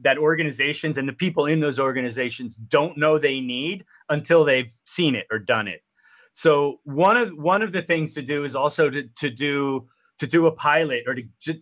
[0.00, 5.14] that organizations and the people in those organizations don't know they need until they've seen
[5.14, 5.82] it or done it.
[6.32, 10.26] So one of one of the things to do is also to to do to
[10.26, 11.60] do a pilot or to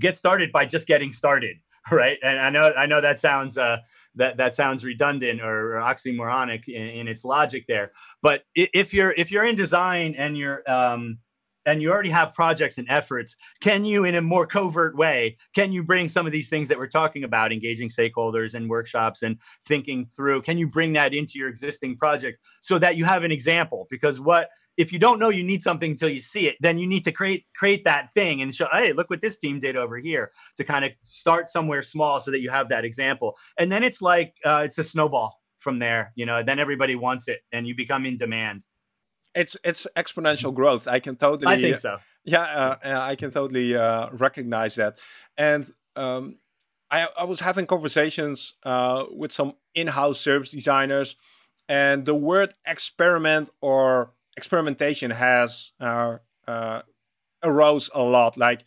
[0.00, 1.56] get started by just getting started,
[1.90, 2.18] right?
[2.22, 3.78] And I know I know that sounds uh,
[4.16, 9.12] that that sounds redundant or, or oxymoronic in, in, its logic there, but if you're
[9.12, 11.18] if you're in design and you're um,
[11.66, 15.72] and you already have projects and efforts can you in a more covert way can
[15.72, 19.38] you bring some of these things that we're talking about engaging stakeholders and workshops and
[19.66, 23.32] thinking through can you bring that into your existing project so that you have an
[23.32, 23.86] example?
[23.90, 26.86] Because what if you don't know you need something until you see it then you
[26.86, 29.98] need to create create that thing and show hey look what this team did over
[29.98, 33.36] here to kind of start somewhere small so that you have that example.
[33.58, 37.28] And then it's like uh, it's a snowball from there you know then everybody wants
[37.28, 38.62] it and you become in demand
[39.34, 40.86] it's it's exponential growth.
[40.86, 41.54] I can totally.
[41.54, 41.98] I think so.
[42.24, 44.98] Yeah, uh, I can totally uh, recognize that.
[45.36, 46.36] And um,
[46.90, 51.16] I, I was having conversations uh, with some in-house service designers,
[51.68, 56.16] and the word experiment or experimentation has uh,
[56.48, 56.82] uh,
[57.42, 58.36] arose a lot.
[58.36, 58.64] Like,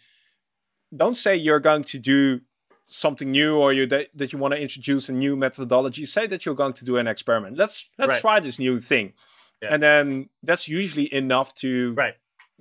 [0.95, 2.41] don't say you're going to do
[2.85, 6.05] something new or you that, that you want to introduce a new methodology.
[6.05, 7.57] Say that you're going to do an experiment.
[7.57, 8.21] Let's let's right.
[8.21, 9.13] try this new thing
[9.61, 9.69] yeah.
[9.71, 12.15] and then that's usually enough to right.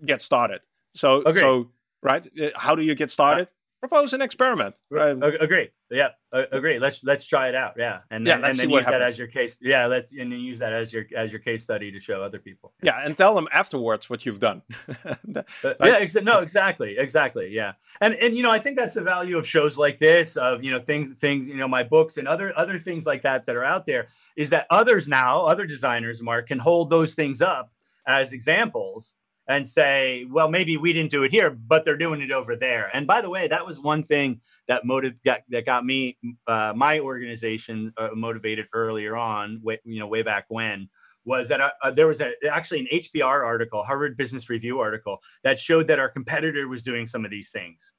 [0.04, 0.60] get started.
[0.94, 1.40] So okay.
[1.40, 1.70] so
[2.02, 3.48] right, uh, how do you get started?
[3.88, 4.80] Propose an experiment.
[4.90, 5.16] Right.
[5.40, 5.70] Agree.
[5.90, 6.80] Yeah, agree.
[6.80, 7.74] Let's let's try it out.
[7.78, 9.58] Yeah, and then, yeah, and then use that as your case.
[9.62, 12.40] Yeah, let's and then use that as your as your case study to show other
[12.40, 12.72] people.
[12.82, 14.62] Yeah, and tell them afterwards what you've done.
[15.04, 17.50] like, uh, yeah, exa- no, exactly, exactly.
[17.52, 20.64] Yeah, and and you know I think that's the value of shows like this, of
[20.64, 23.54] you know things things you know my books and other other things like that that
[23.54, 27.70] are out there is that others now, other designers, Mark, can hold those things up
[28.08, 29.14] as examples
[29.48, 32.90] and say, well, maybe we didn't do it here, but they're doing it over there.
[32.92, 36.72] And by the way, that was one thing that motive that, that got me, uh,
[36.74, 40.88] my organization uh, motivated earlier on, way, you know, way back when,
[41.24, 45.18] was that uh, uh there was a, actually an HBR article, Harvard Business Review article,
[45.44, 47.92] that showed that our competitor was doing some of these things.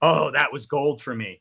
[0.00, 1.40] Oh, that was gold for me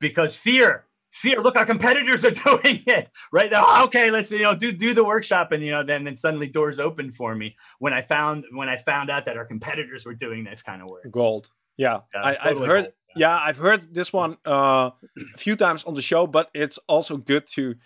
[0.00, 2.30] because fear fear look our competitors are
[2.62, 5.82] doing it right now okay let's you know do do the workshop and you know
[5.82, 9.36] then then suddenly doors opened for me when i found when i found out that
[9.36, 12.94] our competitors were doing this kind of work gold yeah, yeah I, have heard gold.
[13.16, 13.28] Yeah.
[13.28, 13.40] yeah.
[13.42, 14.90] i've heard this one uh,
[15.34, 17.76] a few times on the show but it's also good to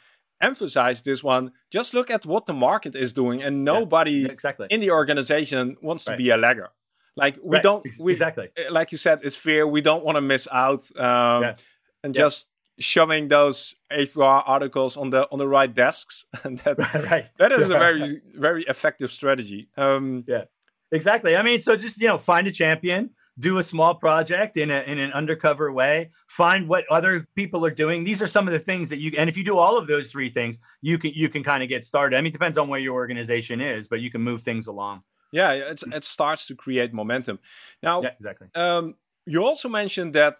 [0.40, 4.66] emphasize this one just look at what the market is doing and nobody yeah, exactly.
[4.70, 6.14] in the organization wants right.
[6.14, 6.70] to be a lagger
[7.16, 7.62] like we right.
[7.62, 11.54] don't we, exactly like you said it's fear we don't want to miss out um,
[12.02, 16.78] and just shoving those HBR articles on the on the right desks, and that
[17.10, 17.26] right.
[17.38, 19.68] that is a very very effective strategy.
[19.76, 20.44] Um, yeah,
[20.90, 21.36] exactly.
[21.36, 24.82] I mean, so just you know, find a champion, do a small project in a
[24.82, 28.04] in an undercover way, find what other people are doing.
[28.04, 30.10] These are some of the things that you and if you do all of those
[30.10, 32.16] three things, you can you can kind of get started.
[32.16, 35.02] I mean, it depends on where your organization is, but you can move things along.
[35.32, 37.38] Yeah, it's, it starts to create momentum.
[37.82, 38.48] Now, yeah, exactly.
[38.54, 40.36] Um, you also mentioned that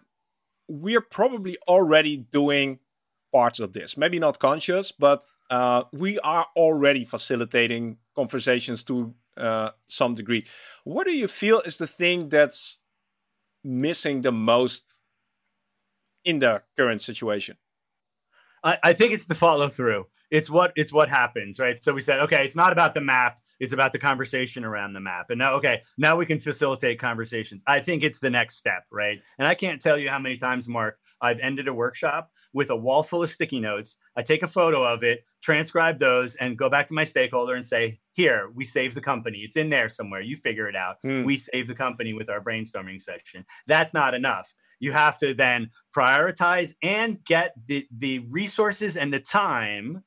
[0.67, 2.79] we're probably already doing
[3.31, 3.97] parts of this.
[3.97, 10.45] Maybe not conscious, but uh, we are already facilitating conversations to uh, some degree.
[10.83, 12.77] What do you feel is the thing that's
[13.63, 15.01] missing the most
[16.23, 17.57] in the current situation?
[18.63, 20.07] I, I think it's the follow through.
[20.31, 21.81] It's what it's what happens, right?
[21.83, 24.99] So we said, okay, it's not about the map it's about the conversation around the
[24.99, 25.29] map.
[25.29, 27.63] And now, okay, now we can facilitate conversations.
[27.67, 29.19] I think it's the next step, right?
[29.39, 32.75] And I can't tell you how many times, Mark, I've ended a workshop with a
[32.75, 33.97] wall full of sticky notes.
[34.15, 37.65] I take a photo of it, transcribe those, and go back to my stakeholder and
[37.65, 39.39] say, here, we save the company.
[39.39, 40.21] It's in there somewhere.
[40.21, 40.97] You figure it out.
[41.03, 41.25] Mm.
[41.25, 43.45] We save the company with our brainstorming section.
[43.67, 44.53] That's not enough.
[44.79, 50.03] You have to then prioritize and get the, the resources and the time,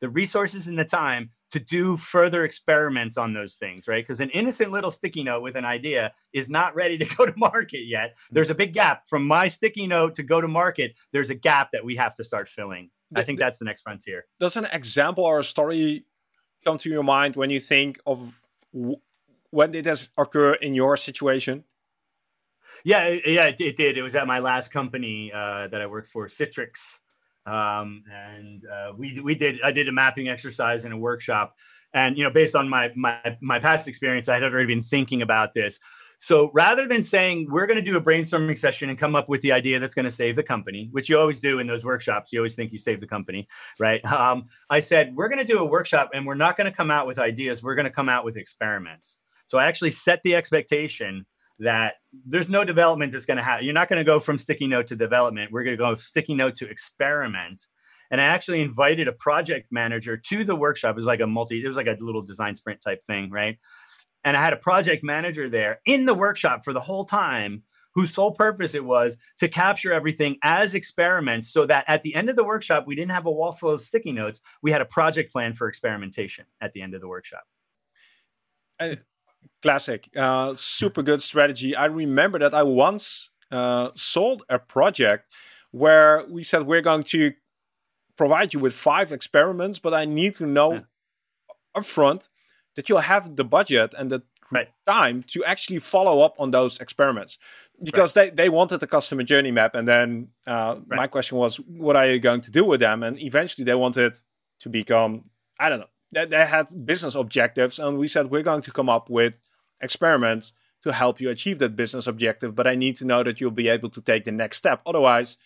[0.00, 4.04] the resources and the time to do further experiments on those things, right?
[4.04, 7.32] Because an innocent little sticky note with an idea is not ready to go to
[7.36, 8.16] market yet.
[8.30, 10.94] There's a big gap from my sticky note to go to market.
[11.12, 12.90] There's a gap that we have to start filling.
[13.14, 14.26] I think that's the next frontier.
[14.38, 16.04] Does an example or a story
[16.64, 18.40] come to your mind when you think of
[19.50, 21.64] when did this occur in your situation?
[22.84, 23.98] Yeah, yeah, it, it did.
[23.98, 26.98] It was at my last company uh, that I worked for, Citrix
[27.46, 31.56] um, and uh, we we did I did a mapping exercise in a workshop,
[31.94, 35.22] and you know based on my my my past experience, I had already been thinking
[35.22, 35.80] about this.
[36.22, 39.40] So rather than saying we're going to do a brainstorming session and come up with
[39.40, 42.30] the idea that's going to save the company, which you always do in those workshops,
[42.30, 44.04] you always think you save the company, right?
[44.04, 46.90] Um, I said we're going to do a workshop and we're not going to come
[46.90, 47.62] out with ideas.
[47.62, 49.16] We're going to come out with experiments.
[49.46, 51.24] So I actually set the expectation
[51.60, 53.64] that there's no development that's going to happen.
[53.64, 55.52] You're not going to go from sticky note to development.
[55.52, 57.66] We're going to go sticky note to experiment.
[58.10, 60.92] And I actually invited a project manager to the workshop.
[60.92, 63.58] It was like a multi, it was like a little design sprint type thing, right?
[64.24, 67.62] And I had a project manager there in the workshop for the whole time
[67.94, 72.30] whose sole purpose it was to capture everything as experiments so that at the end
[72.30, 74.40] of the workshop, we didn't have a wall full of sticky notes.
[74.62, 77.42] We had a project plan for experimentation at the end of the workshop.
[79.62, 80.08] Classic.
[80.16, 81.76] Uh, super good strategy.
[81.76, 85.32] I remember that I once uh, sold a project
[85.70, 87.32] where we said we're going to
[88.16, 90.80] provide you with five experiments, but I need to know yeah.
[91.76, 92.28] upfront
[92.76, 94.68] that you'll have the budget and the right.
[94.86, 97.38] time to actually follow up on those experiments
[97.82, 98.36] because right.
[98.36, 100.96] they, they wanted a customer journey map and then uh, right.
[100.96, 104.14] my question was what are you going to do with them and eventually they wanted
[104.58, 105.24] to become
[105.58, 108.88] i don't know they, they had business objectives and we said we're going to come
[108.88, 109.44] up with
[109.80, 110.52] experiments
[110.82, 113.68] to help you achieve that business objective but i need to know that you'll be
[113.68, 115.38] able to take the next step otherwise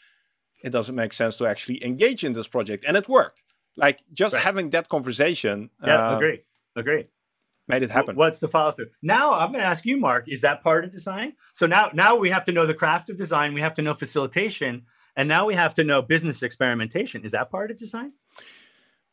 [0.62, 3.42] it doesn't make sense to actually engage in this project and it worked
[3.76, 6.40] like just having that conversation yeah uh, agree
[6.76, 7.06] agree
[7.68, 8.16] made it happen.
[8.16, 8.90] What's the follow through?
[9.02, 10.28] Now I'm going to ask you, Mark.
[10.28, 11.34] Is that part of design?
[11.52, 13.54] So now, now we have to know the craft of design.
[13.54, 14.82] We have to know facilitation,
[15.16, 17.24] and now we have to know business experimentation.
[17.24, 18.12] Is that part of design?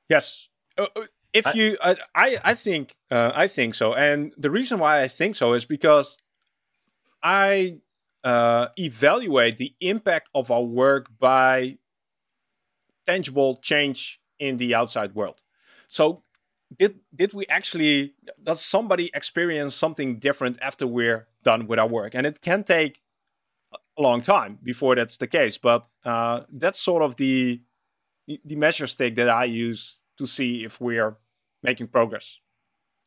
[0.09, 0.49] Yes.
[0.77, 1.01] Uh, uh
[1.33, 3.93] if I, you, I, I think, uh, I think so.
[3.93, 6.17] And the reason why I think so is because
[7.23, 7.77] I
[8.23, 11.77] uh, evaluate the impact of our work by
[13.07, 15.41] tangible change in the outside world.
[15.87, 16.23] So
[16.77, 22.13] did did we actually does somebody experience something different after we're done with our work
[22.15, 23.01] and it can take
[23.73, 27.61] a long time before that's the case but uh, that's sort of the
[28.45, 31.17] the measure stick that i use to see if we're
[31.63, 32.39] making progress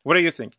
[0.02, 0.54] what do you think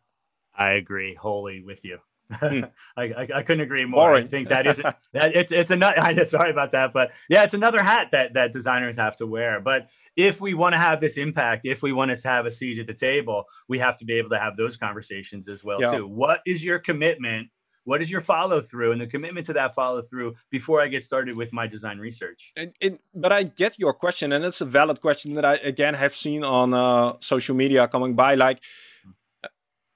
[0.54, 1.98] i agree wholly with you
[2.32, 2.64] Hmm.
[2.96, 4.10] I, I, I, couldn't agree more.
[4.10, 4.24] Boring.
[4.24, 4.76] I think that is
[5.12, 5.98] that it's it's another.
[6.00, 9.60] I'm sorry about that, but yeah, it's another hat that that designers have to wear.
[9.60, 12.78] But if we want to have this impact, if we want to have a seat
[12.78, 15.92] at the table, we have to be able to have those conversations as well yeah.
[15.92, 16.06] too.
[16.06, 17.48] What is your commitment?
[17.86, 21.04] What is your follow through and the commitment to that follow through before I get
[21.04, 22.50] started with my design research?
[22.56, 25.94] And, and, but I get your question, and it's a valid question that I again
[25.94, 28.34] have seen on uh, social media coming by.
[28.34, 28.60] Like,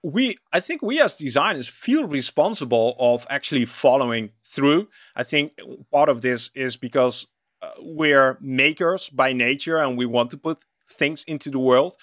[0.03, 5.53] we i think we as designers feel responsible of actually following through i think
[5.93, 7.27] part of this is because
[7.61, 11.97] uh, we're makers by nature and we want to put things into the world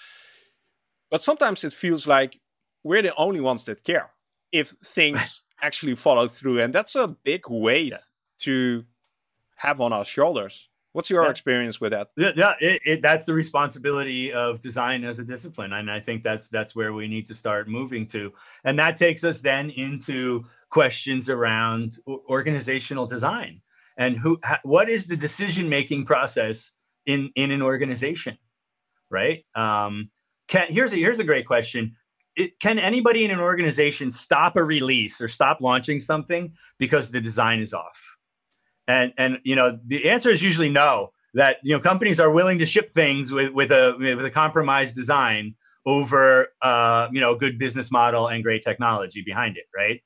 [1.10, 2.38] but sometimes it feels like
[2.84, 4.10] we're the only ones that care
[4.52, 7.98] if things actually follow through and that's a big weight yeah.
[8.38, 8.84] to
[9.56, 11.30] have on our shoulders What's your yeah.
[11.30, 12.10] experience with that?
[12.16, 16.24] Yeah, yeah it, it, that's the responsibility of design as a discipline, and I think
[16.24, 18.32] that's that's where we need to start moving to,
[18.64, 21.98] and that takes us then into questions around
[22.28, 23.60] organizational design
[23.98, 26.72] and who what is the decision making process
[27.04, 28.38] in in an organization,
[29.10, 29.44] right?
[29.54, 30.10] Um,
[30.46, 31.96] can, here's a here's a great question.
[32.38, 37.20] It, can anybody in an organization stop a release or stop launching something because the
[37.20, 38.16] design is off?
[38.86, 41.12] And and you know the answer is usually no.
[41.34, 44.94] That you know companies are willing to ship things with with a with a compromised
[44.94, 50.00] design over uh, you know a good business model and great technology behind it, right?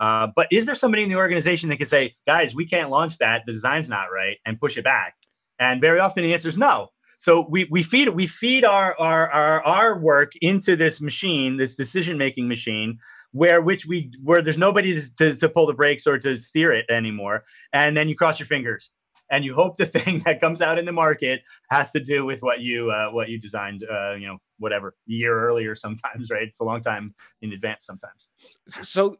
[0.00, 3.18] Uh, but is there somebody in the organization that can say, guys, we can't launch
[3.18, 5.14] that, the design's not right, and push it back?
[5.58, 6.90] And very often the answer is no.
[7.24, 11.74] So we, we feed we feed our, our our our work into this machine, this
[11.74, 12.98] decision making machine,
[13.32, 16.84] where which we where there's nobody to, to, pull the brakes or to steer it
[16.90, 17.44] anymore.
[17.72, 18.90] And then you cross your fingers
[19.30, 22.42] and you hope the thing that comes out in the market has to do with
[22.42, 26.42] what you uh, what you designed uh, you know whatever year earlier sometimes right?
[26.42, 28.28] It's a long time in advance sometimes.
[28.68, 29.14] So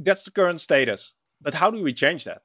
[0.00, 2.42] that's the current status but how do we change that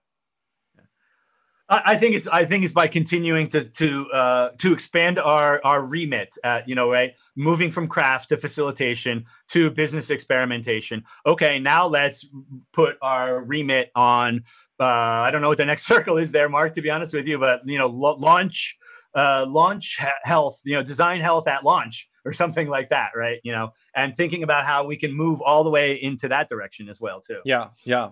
[1.85, 5.83] I think it's I think it's by continuing to to uh, to expand our our
[5.83, 6.35] remit.
[6.43, 11.03] At, you know, right, moving from craft to facilitation to business experimentation.
[11.25, 12.25] Okay, now let's
[12.73, 14.43] put our remit on.
[14.79, 16.73] Uh, I don't know what the next circle is there, Mark.
[16.73, 18.77] To be honest with you, but you know, lo- launch
[19.15, 20.59] uh, launch health.
[20.65, 23.39] You know, design health at launch or something like that, right?
[23.43, 26.89] You know, and thinking about how we can move all the way into that direction
[26.89, 27.39] as well, too.
[27.45, 28.09] Yeah, yeah.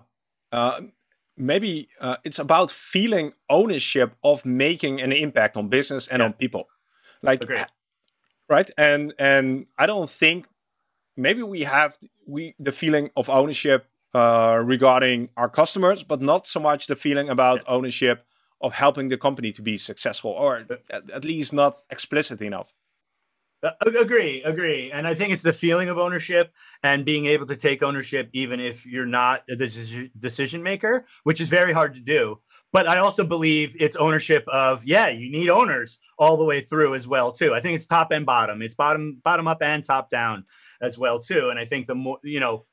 [0.50, 0.80] Uh,
[1.36, 6.26] maybe uh, it's about feeling ownership of making an impact on business and yeah.
[6.26, 6.68] on people
[7.22, 7.66] like Agreed.
[8.48, 10.46] right and and i don't think
[11.16, 16.60] maybe we have we the feeling of ownership uh, regarding our customers, but not so
[16.60, 17.74] much the feeling about yeah.
[17.74, 18.26] ownership
[18.60, 22.74] of helping the company to be successful, or at, at least not explicit enough.
[23.62, 24.90] Uh, agree, agree.
[24.92, 26.52] And I think it's the feeling of ownership
[26.82, 31.48] and being able to take ownership, even if you're not the decision maker, which is
[31.48, 32.40] very hard to do.
[32.72, 36.94] But I also believe it's ownership of, yeah, you need owners all the way through
[36.94, 37.54] as well, too.
[37.54, 38.62] I think it's top and bottom.
[38.62, 40.44] It's bottom, bottom up and top down
[40.80, 41.50] as well, too.
[41.50, 42.64] And I think the more, you know,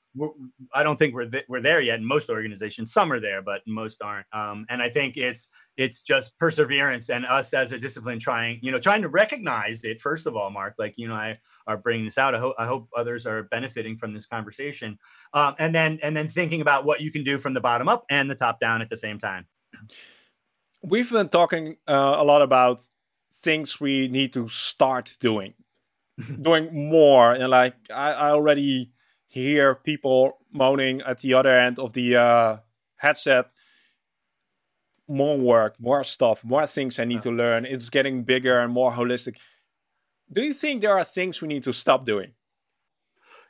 [0.74, 2.92] I don't think we're th- we're there yet in most organizations.
[2.92, 4.26] Some are there, but most aren't.
[4.34, 5.50] Um, and I think it's
[5.80, 10.02] it's just perseverance and us as a discipline trying you know trying to recognize it
[10.02, 10.50] first of all.
[10.50, 12.36] Mark, like you know, I are bringing this out.
[12.36, 15.00] I hope I hope others are benefiting from this conversation.
[15.34, 18.04] Um, and then and then thinking about what you can do from the bottom up
[18.10, 19.48] and the top down at the same time.
[20.84, 22.82] We've been talking uh, a lot about
[23.34, 25.54] things we need to start doing,
[26.42, 28.92] doing more, and like I, I already
[29.28, 32.58] hear people moaning at the other end of the uh,
[32.98, 33.46] headset
[35.10, 37.66] more work, more stuff, more things I need to learn.
[37.66, 39.36] It's getting bigger and more holistic.
[40.32, 42.34] Do you think there are things we need to stop doing?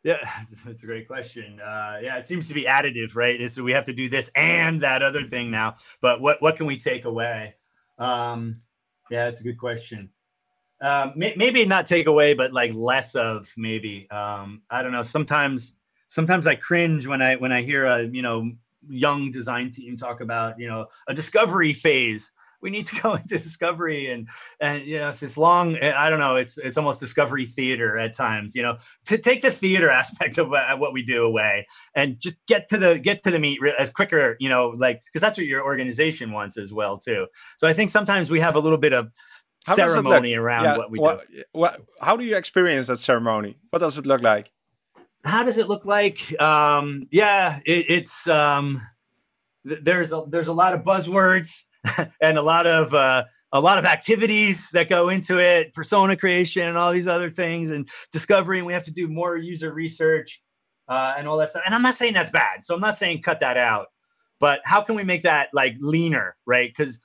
[0.03, 0.17] Yeah,
[0.65, 1.59] that's a great question.
[1.59, 3.51] Uh, yeah, it seems to be additive, right?
[3.51, 5.75] So we have to do this and that other thing now.
[6.01, 7.55] But what what can we take away?
[7.97, 8.61] Um,
[9.11, 10.09] yeah, that's a good question
[10.81, 14.09] um, may, maybe not take away, but like less of maybe.
[14.11, 15.03] Um, I don't know.
[15.03, 15.73] Sometimes,
[16.07, 18.51] sometimes I cringe when I when I hear a you know
[18.87, 22.31] young design team talk about you know a discovery phase.
[22.61, 24.27] We need to go into discovery and
[24.59, 25.77] and you know it's this long.
[25.77, 26.35] Eh, I don't know.
[26.35, 28.55] It's it's almost discovery theater at times.
[28.55, 32.69] You know, to take the theater aspect of what we do away and just get
[32.69, 34.35] to the get to the meat as quicker.
[34.39, 37.27] You know, like because that's what your organization wants as well too.
[37.57, 39.11] So I think sometimes we have a little bit of
[39.65, 41.43] how ceremony around yeah, what we what, do.
[41.51, 43.57] What, how do you experience that ceremony?
[43.69, 44.51] What does it look like?
[45.25, 46.39] How does it look like?
[46.41, 48.81] Um, yeah, it, it's um,
[49.67, 51.63] th- there's a there's a lot of buzzwords
[52.21, 56.67] and a lot of uh, a lot of activities that go into it, persona creation
[56.67, 58.59] and all these other things, and discovery.
[58.59, 60.41] And we have to do more user research
[60.87, 61.63] uh, and all that stuff.
[61.65, 63.87] And I'm not saying that's bad, so I'm not saying cut that out.
[64.39, 66.69] But how can we make that like leaner, right?
[66.69, 66.99] Because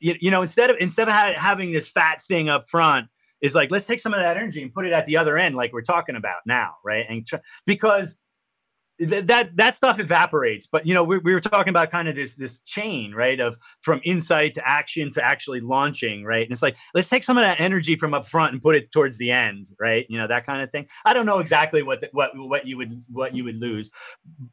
[0.00, 3.08] you, you know instead of instead of ha- having this fat thing up front
[3.44, 5.54] is like let's take some of that energy and put it at the other end
[5.54, 7.04] like we're talking about now right?
[7.08, 7.36] And tr-
[7.66, 8.18] because
[8.98, 12.14] th- that that stuff evaporates but you know we, we were talking about kind of
[12.14, 16.42] this this chain right of from insight to action to actually launching right?
[16.42, 18.90] And it's like let's take some of that energy from up front and put it
[18.92, 20.06] towards the end right?
[20.08, 20.86] You know that kind of thing.
[21.04, 23.90] I don't know exactly what the, what what you would what you would lose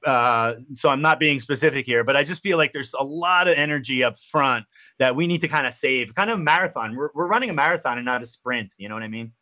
[0.05, 3.47] uh, so i'm not being specific here but i just feel like there's a lot
[3.47, 4.65] of energy up front
[4.99, 6.95] that we need to kind of save kind of marathon.
[6.95, 9.33] We're, we're running a marathon and not a sprint you know what i mean?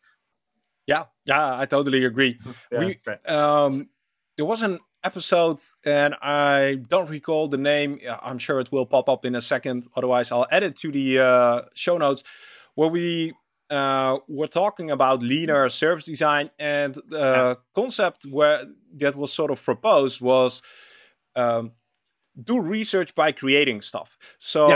[0.87, 2.39] Yeah yeah i totally agree.
[2.71, 3.29] Yeah, we, right.
[3.29, 3.89] um,
[4.37, 7.99] there was an episode, and I don't recall the name.
[8.21, 9.87] I'm sure it will pop up in a second.
[9.95, 12.23] Otherwise, I'll add it to the uh, show notes
[12.75, 13.33] where we
[13.69, 18.65] uh, were talking about leaner service design, and the concept where
[18.97, 20.61] that was sort of proposed was
[21.35, 21.71] um,
[22.41, 24.17] do research by creating stuff.
[24.39, 24.67] So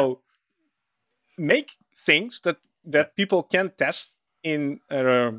[1.38, 1.46] yeah.
[1.46, 4.80] make things that that people can test in.
[4.90, 5.32] Uh,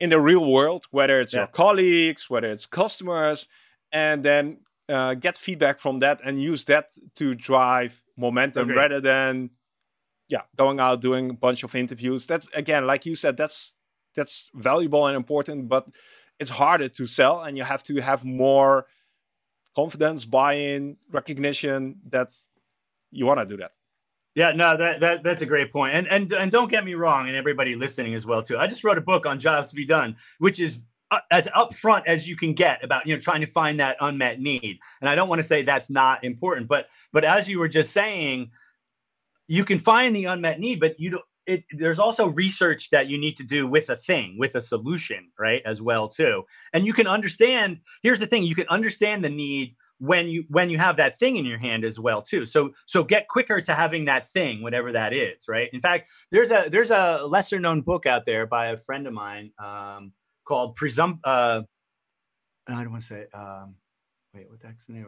[0.00, 1.40] in the real world, whether it's yeah.
[1.40, 3.46] your colleagues, whether it's customers,
[3.94, 8.78] and then uh, get feedback from that and use that to drive momentum okay.
[8.78, 9.48] rather than
[10.28, 13.74] yeah going out doing a bunch of interviews that's again like you said that's
[14.14, 15.88] that's valuable and important but
[16.38, 18.86] it's harder to sell and you have to have more
[19.74, 22.28] confidence buy-in recognition that
[23.10, 23.72] you want to do that
[24.34, 25.94] yeah, no, that, that that's a great point.
[25.94, 28.58] And and and don't get me wrong, and everybody listening as well too.
[28.58, 30.80] I just wrote a book on jobs to be done, which is
[31.30, 34.78] as upfront as you can get about you know trying to find that unmet need.
[35.00, 37.92] And i don't want to say that's not important but but as you were just
[37.92, 38.50] saying
[39.46, 43.18] you can find the unmet need but you don't it, there's also research that you
[43.18, 46.44] need to do with a thing with a solution right as well too.
[46.72, 50.70] And you can understand here's the thing you can understand the need when you when
[50.70, 52.46] you have that thing in your hand as well too.
[52.46, 55.68] So so get quicker to having that thing whatever that is right?
[55.72, 59.12] In fact there's a there's a lesser known book out there by a friend of
[59.12, 60.12] mine um,
[60.44, 61.18] called Presump.
[61.24, 61.62] Uh,
[62.66, 63.26] I don't want to say.
[63.32, 63.76] Um,
[64.34, 65.06] wait, what the heck's the name?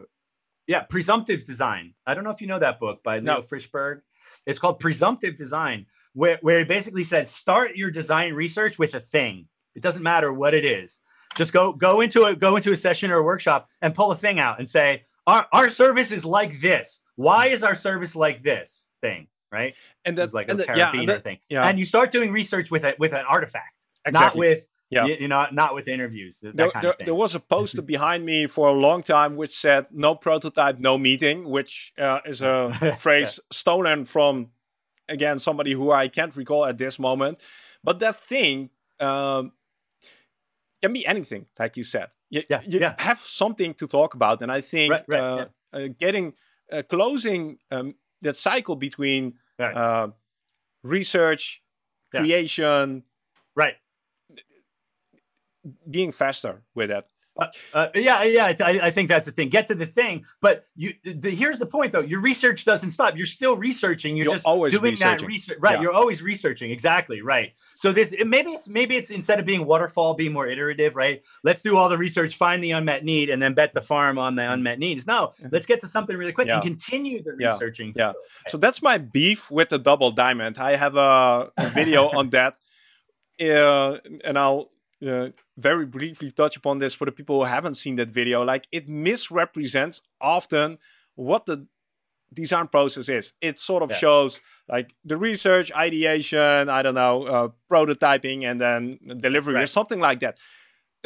[0.67, 1.93] Yeah, Presumptive Design.
[2.05, 3.35] I don't know if you know that book by no.
[3.35, 4.01] Leo Frishberg.
[4.45, 8.99] It's called Presumptive Design, where where it basically says start your design research with a
[8.99, 9.47] thing.
[9.75, 10.99] It doesn't matter what it is.
[11.35, 14.15] Just go go into a go into a session or a workshop and pull a
[14.15, 17.01] thing out and say our our service is like this.
[17.15, 19.27] Why is our service like this thing?
[19.51, 19.73] Right?
[20.03, 21.37] And that's like a the, yeah, that, thing.
[21.49, 21.67] Yeah.
[21.67, 24.19] And you start doing research with it with an artifact, exactly.
[24.19, 26.39] not with Yeah, you, you know, not with interviews.
[26.39, 27.05] That there, kind there, of thing.
[27.05, 30.97] there was a poster behind me for a long time which said "No prototype, no
[30.97, 34.51] meeting," which uh, is a phrase stolen from
[35.09, 37.41] again somebody who I can't recall at this moment.
[37.83, 38.69] But that thing
[38.99, 39.51] um,
[40.81, 42.07] can be anything, like you said.
[42.29, 42.95] You, yeah, you yeah.
[42.97, 45.79] have something to talk about, and I think right, right, uh, yeah.
[45.79, 46.33] uh, getting
[46.71, 49.75] uh, closing um, that cycle between right.
[49.75, 50.07] Uh,
[50.83, 51.61] research,
[52.13, 53.03] creation,
[53.55, 53.75] right,
[55.89, 57.07] being faster with that.
[57.37, 59.49] Uh, uh, yeah, yeah, I, th- I, think that's the thing.
[59.49, 60.93] Get to the thing, but you.
[61.03, 62.01] The, here's the point, though.
[62.01, 63.15] Your research doesn't stop.
[63.15, 64.17] You're still researching.
[64.17, 65.27] You're, you're just always doing researching.
[65.27, 65.57] that research.
[65.59, 65.75] Right.
[65.75, 65.81] Yeah.
[65.81, 66.71] You're always researching.
[66.71, 67.21] Exactly.
[67.21, 67.53] Right.
[67.75, 70.95] So this maybe it's maybe it's instead of being waterfall, being more iterative.
[70.95, 71.21] Right.
[71.43, 74.35] Let's do all the research, find the unmet need, and then bet the farm on
[74.35, 75.05] the unmet needs.
[75.05, 76.55] No, let's get to something really quick yeah.
[76.55, 77.51] and continue the yeah.
[77.51, 77.93] researching.
[77.95, 78.13] Yeah.
[78.47, 80.57] So that's my beef with the double diamond.
[80.57, 82.55] I have a, a video on that,
[83.39, 84.71] uh, and I'll
[85.05, 88.43] uh, very briefly touch upon this for the people who haven't seen that video.
[88.43, 90.77] Like it misrepresents often
[91.15, 91.67] what the
[92.33, 93.33] design process is.
[93.41, 93.97] It sort of yeah.
[93.97, 99.63] shows like the research, ideation, I don't know, uh, prototyping, and then delivery right.
[99.63, 100.37] or something like that.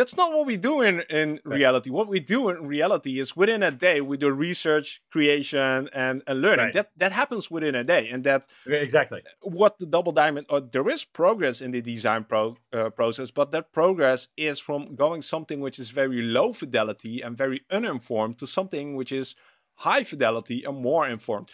[0.02, 1.58] That's not what we do in, in right.
[1.58, 1.92] reality.
[1.92, 6.42] What we do in reality is within a day we do research, creation, and, and
[6.42, 6.66] learning.
[6.66, 6.74] Right.
[6.74, 10.48] That that happens within a day, and that exactly what the double diamond.
[10.50, 14.96] Or there is progress in the design pro, uh, process, but that progress is from
[14.96, 19.36] going something which is very low fidelity and very uninformed to something which is
[19.76, 21.52] high fidelity and more informed.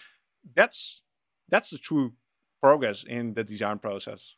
[0.55, 1.01] That's
[1.49, 2.13] that's the true
[2.61, 4.35] progress in the design process.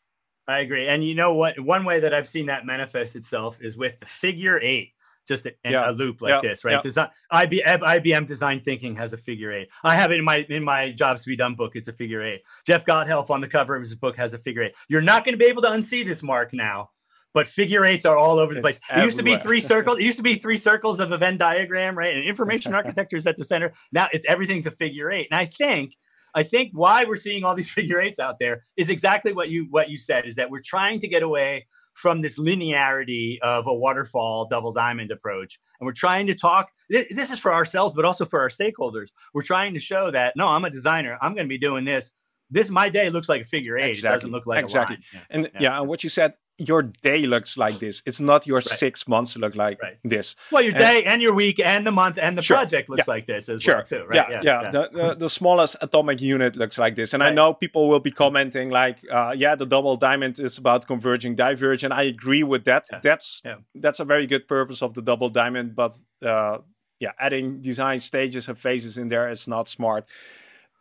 [0.50, 0.88] I agree.
[0.88, 1.60] And you know what?
[1.60, 4.94] One way that I've seen that manifest itself is with the figure eight,
[5.28, 5.88] just in yeah.
[5.88, 6.50] a loop like yeah.
[6.50, 6.74] this, right?
[6.74, 6.82] Yeah.
[6.82, 9.70] Design, IBM, IBM design thinking has a figure eight.
[9.84, 11.76] I have it in my in my jobs to be done book.
[11.76, 12.42] It's a figure eight.
[12.66, 14.76] Jeff Gothelf on the cover of his book has a figure eight.
[14.90, 16.90] You're not going to be able to unsee this mark now.
[17.32, 18.80] But figure eights are all over the it's place.
[18.90, 19.04] Everywhere.
[19.04, 20.00] It used to be three circles.
[20.00, 22.16] It used to be three circles of a Venn diagram, right?
[22.16, 23.72] And information architecture is at the center.
[23.92, 25.28] Now it's everything's a figure eight.
[25.30, 25.96] And I think
[26.36, 29.68] I think why we're seeing all these figure eights out there is exactly what you
[29.70, 33.74] what you said is that we're trying to get away from this linearity of a
[33.74, 35.60] waterfall double diamond approach.
[35.80, 39.08] And we're trying to talk this is for ourselves but also for our stakeholders.
[39.34, 41.18] We're trying to show that no i'm a designer.
[41.22, 42.14] I'm going to be doing this.
[42.50, 43.90] This my day looks like a figure eight.
[43.90, 44.10] Exactly.
[44.10, 44.98] it doesn't look like exactly.
[45.30, 45.62] and yeah.
[45.62, 48.04] yeah and what you said your day looks like this.
[48.06, 48.66] It's not your right.
[48.66, 49.98] six months look like right.
[50.04, 50.36] this.
[50.52, 52.58] Well, your day and, and, your week and the month and the sure.
[52.58, 53.14] project looks yeah.
[53.14, 53.76] like this as sure.
[53.76, 54.16] well too, right?
[54.16, 54.62] Yeah, yeah.
[54.62, 54.72] yeah.
[54.72, 57.14] The, the, the, smallest atomic unit looks like this.
[57.14, 60.86] And I know people will be commenting like, uh, yeah, the double diamond is about
[60.86, 61.94] converging divergent.
[61.94, 62.86] I agree with that.
[63.02, 63.42] That's
[63.74, 66.58] that's a very good purpose of the double diamond, but uh,
[67.00, 70.06] yeah, adding design stages and phases in there is not smart.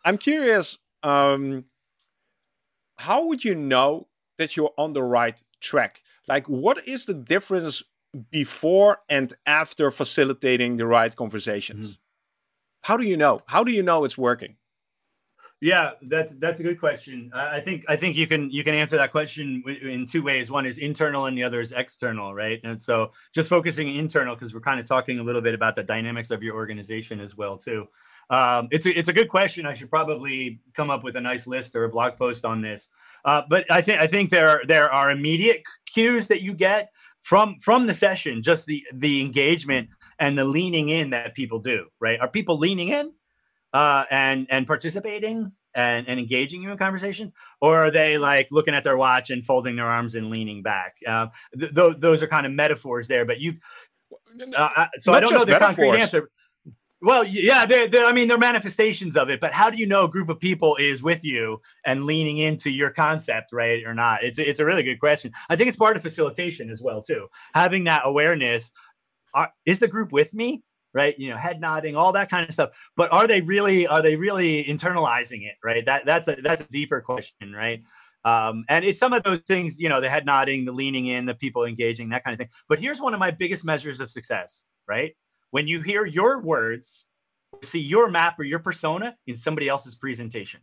[0.05, 1.67] I'm curious, um,
[2.97, 4.09] how would you know
[4.39, 6.03] that you're on the right track?
[6.27, 7.83] Like, what is the difference
[8.31, 11.93] before and after facilitating the right conversations?
[11.93, 11.99] Mm.
[12.83, 13.39] How do you know?
[13.47, 14.57] How do you know it's working?
[15.61, 17.33] Yeah, that's that's a good question.
[17.35, 20.53] I think I think you can you can answer that question in two ways.
[20.53, 22.61] One is internal, and the other is external, right?
[22.63, 25.83] And so, just focusing internal because we're kind of talking a little bit about the
[25.83, 27.89] dynamics of your organization as well, too.
[28.31, 29.67] Um, it's a it's a good question.
[29.67, 32.89] I should probably come up with a nice list or a blog post on this.
[33.25, 36.91] Uh, but I think I think there there are immediate cues that you get
[37.21, 39.89] from from the session, just the the engagement
[40.19, 41.87] and the leaning in that people do.
[42.01, 42.21] Right?
[42.21, 43.13] Are people leaning in
[43.73, 48.75] uh, and and participating and, and engaging you in conversations, or are they like looking
[48.75, 50.97] at their watch and folding their arms and leaning back?
[51.07, 51.27] Uh,
[51.59, 53.55] th- th- those are kind of metaphors there, but you.
[54.57, 55.77] Uh, so Not I don't know the metaphors.
[55.77, 56.31] concrete answer.
[57.01, 59.41] Well, yeah, they're, they're, I mean, they're manifestations of it.
[59.41, 62.71] But how do you know a group of people is with you and leaning into
[62.71, 64.25] your concept, right, or not?
[64.25, 65.31] It's it's a really good question.
[65.49, 67.29] I think it's part of facilitation as well, too.
[67.55, 68.73] Having that awareness:
[69.33, 70.63] are, is the group with me?
[70.95, 72.71] Right, you know, head nodding, all that kind of stuff.
[72.97, 73.87] But are they really?
[73.87, 75.55] Are they really internalizing it?
[75.63, 75.85] Right.
[75.87, 77.83] That that's a that's a deeper question, right?
[78.25, 81.27] Um, and it's some of those things, you know, the head nodding, the leaning in,
[81.27, 82.49] the people engaging, that kind of thing.
[82.69, 85.15] But here's one of my biggest measures of success, right?
[85.51, 87.07] When you hear your words,
[87.63, 90.61] see your map or your persona in somebody else's presentation.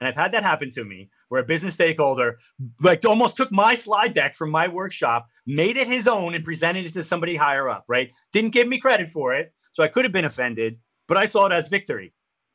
[0.00, 2.38] And I've had that happen to me where a business stakeholder
[2.80, 6.84] like almost took my slide deck from my workshop, made it his own and presented
[6.84, 8.10] it to somebody higher up, right?
[8.32, 9.52] Didn't give me credit for it.
[9.72, 10.78] So I could have been offended,
[11.08, 12.12] but I saw it as victory,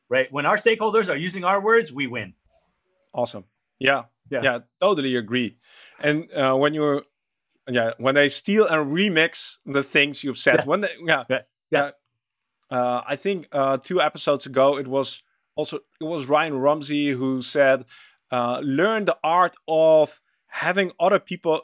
[0.09, 0.31] right?
[0.31, 2.33] When our stakeholders are using our words, we win.
[3.13, 3.45] Awesome.
[3.79, 4.03] Yeah.
[4.29, 4.41] Yeah.
[4.43, 4.59] Yeah.
[4.79, 5.57] Totally agree.
[5.99, 7.03] And uh, when you're,
[7.69, 10.65] yeah, when they steal and remix the things you've said, yeah.
[10.65, 11.41] when they, yeah, yeah
[11.71, 11.91] yeah.
[12.71, 15.23] Uh, I think uh, two episodes ago it was
[15.55, 17.85] also it was Ryan Rumsey who said,
[18.31, 21.61] uh, "Learn the art of having other people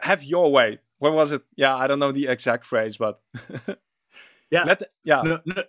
[0.00, 1.42] have your way, what was it?
[1.56, 3.20] Yeah, I don't know the exact phrase, but
[4.50, 5.62] yeah, Let yeah, no, no,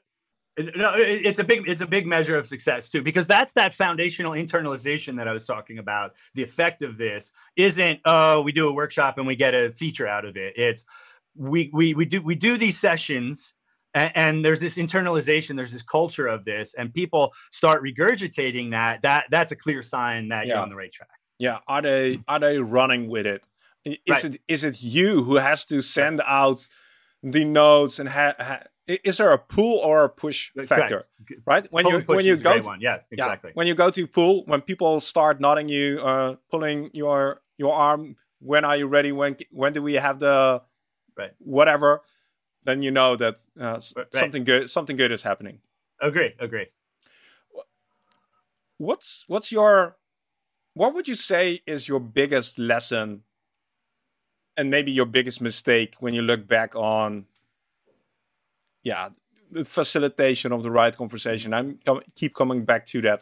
[0.58, 4.34] no, it's a big it's a big measure of success too because that's that foundational
[4.34, 6.14] internalization that I was talking about.
[6.36, 10.08] The effect of this isn't oh we do a workshop and we get a feature
[10.08, 10.54] out of it.
[10.58, 10.86] It's
[11.36, 13.54] we we we do we do these sessions
[13.94, 19.02] and, and, there's this internalization there's this culture of this and people start regurgitating that
[19.02, 20.54] that that's a clear sign that yeah.
[20.54, 21.10] you're on the right track
[21.40, 23.46] yeah are they are they running with it
[23.86, 24.26] is right.
[24.26, 26.28] it is it you who has to send right.
[26.28, 26.68] out
[27.24, 31.04] the notes and ha, ha, is there a pull or a push factor
[31.46, 32.80] right when pull you when you go to, one.
[32.82, 36.92] yeah exactly yeah, when you go to pull when people start nodding you uh pulling
[36.94, 40.62] your your arm when are you ready when when do we have the
[41.18, 41.32] right.
[41.40, 42.02] whatever,
[42.64, 44.08] then you know that uh, right.
[44.14, 45.60] something good something good is happening.
[46.02, 46.68] Agree, agree.
[48.78, 49.98] What's what's your
[50.74, 53.24] what would you say is your biggest lesson
[54.58, 57.26] and maybe your biggest mistake when you look back on
[58.84, 59.10] yeah
[59.52, 63.22] the facilitation of the right conversation i'm com- keep coming back to that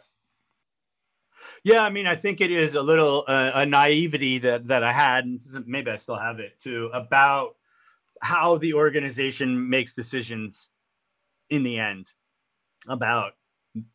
[1.62, 4.92] yeah, I mean, I think it is a little uh, a naivety that that I
[4.92, 7.56] had, and maybe I still have it too, about
[8.24, 10.70] how the organization makes decisions
[11.50, 12.06] in the end
[12.88, 13.32] about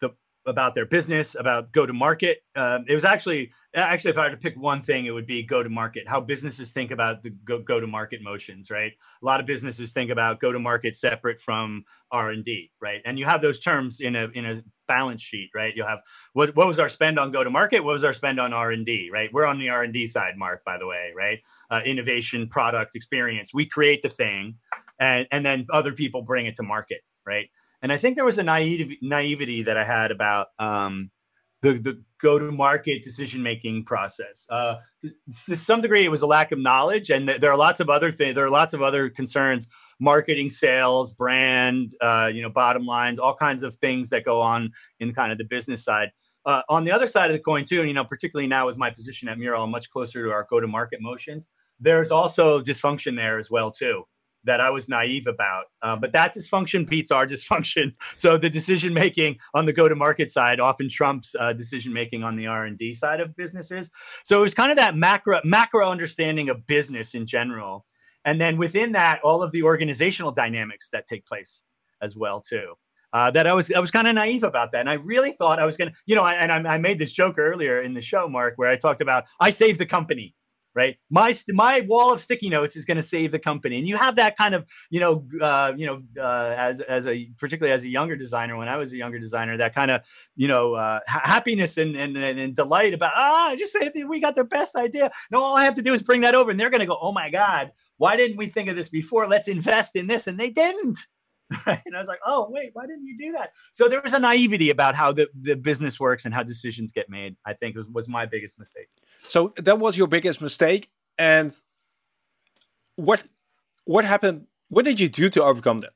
[0.01, 0.11] the
[0.49, 2.39] about their business, about go to market.
[2.55, 5.43] Uh, it was actually actually if I were to pick one thing, it would be
[5.43, 6.07] go to market.
[6.07, 8.91] How businesses think about the go, go to market motions, right?
[9.21, 13.01] A lot of businesses think about go to market separate from R and D, right?
[13.05, 15.73] And you have those terms in a in a balance sheet, right?
[15.75, 15.99] You'll have
[16.33, 17.81] what what was our spend on go to market?
[17.83, 19.31] What was our spend on R and D, right?
[19.31, 21.39] We're on the R and D side, Mark, by the way, right?
[21.69, 23.53] Uh, innovation, product, experience.
[23.53, 24.55] We create the thing,
[24.99, 27.49] and and then other people bring it to market, right?
[27.81, 31.11] And I think there was a naive, naivety that I had about um,
[31.61, 34.45] the, the go to market decision making process.
[34.49, 35.11] Uh, to,
[35.45, 37.89] to, some degree, it was a lack of knowledge, and th- there are lots of
[37.89, 38.35] other things.
[38.35, 39.67] There are lots of other concerns:
[39.99, 44.71] marketing, sales, brand, uh, you know, bottom lines, all kinds of things that go on
[44.99, 46.09] in kind of the business side.
[46.45, 48.77] Uh, on the other side of the coin, too, and you know, particularly now with
[48.77, 51.47] my position at Mural, I'm much closer to our go to market motions.
[51.79, 54.03] There's also dysfunction there as well, too
[54.43, 55.65] that I was naive about.
[55.81, 57.93] Uh, but that dysfunction beats our dysfunction.
[58.15, 62.47] So the decision making on the go-to-market side often trumps uh, decision making on the
[62.47, 63.89] R and D side of businesses.
[64.23, 67.85] So it was kind of that macro macro understanding of business in general,
[68.25, 71.63] and then within that, all of the organizational dynamics that take place
[72.01, 72.73] as well too.
[73.11, 75.59] Uh, that I was I was kind of naive about that, and I really thought
[75.59, 78.01] I was gonna, you know, I, and I, I made this joke earlier in the
[78.01, 80.35] show, Mark, where I talked about I saved the company
[80.75, 80.97] right?
[81.09, 84.15] My my wall of sticky notes is going to save the company, and you have
[84.17, 87.87] that kind of you know uh, you know uh, as as a particularly as a
[87.87, 90.01] younger designer when I was a younger designer that kind of
[90.35, 94.43] you know uh, happiness and, and and delight about ah just say we got the
[94.43, 95.11] best idea.
[95.31, 96.97] No, all I have to do is bring that over, and they're going to go,
[97.01, 99.27] oh my god, why didn't we think of this before?
[99.27, 100.99] Let's invest in this, and they didn't.
[101.65, 103.53] and I was like, oh, wait, why didn't you do that?
[103.71, 107.09] So there was a naivety about how the, the business works and how decisions get
[107.09, 108.87] made, I think was, was my biggest mistake.
[109.27, 110.89] So that was your biggest mistake.
[111.17, 111.55] And
[112.95, 113.23] what
[113.85, 114.45] what happened?
[114.69, 115.93] What did you do to overcome that?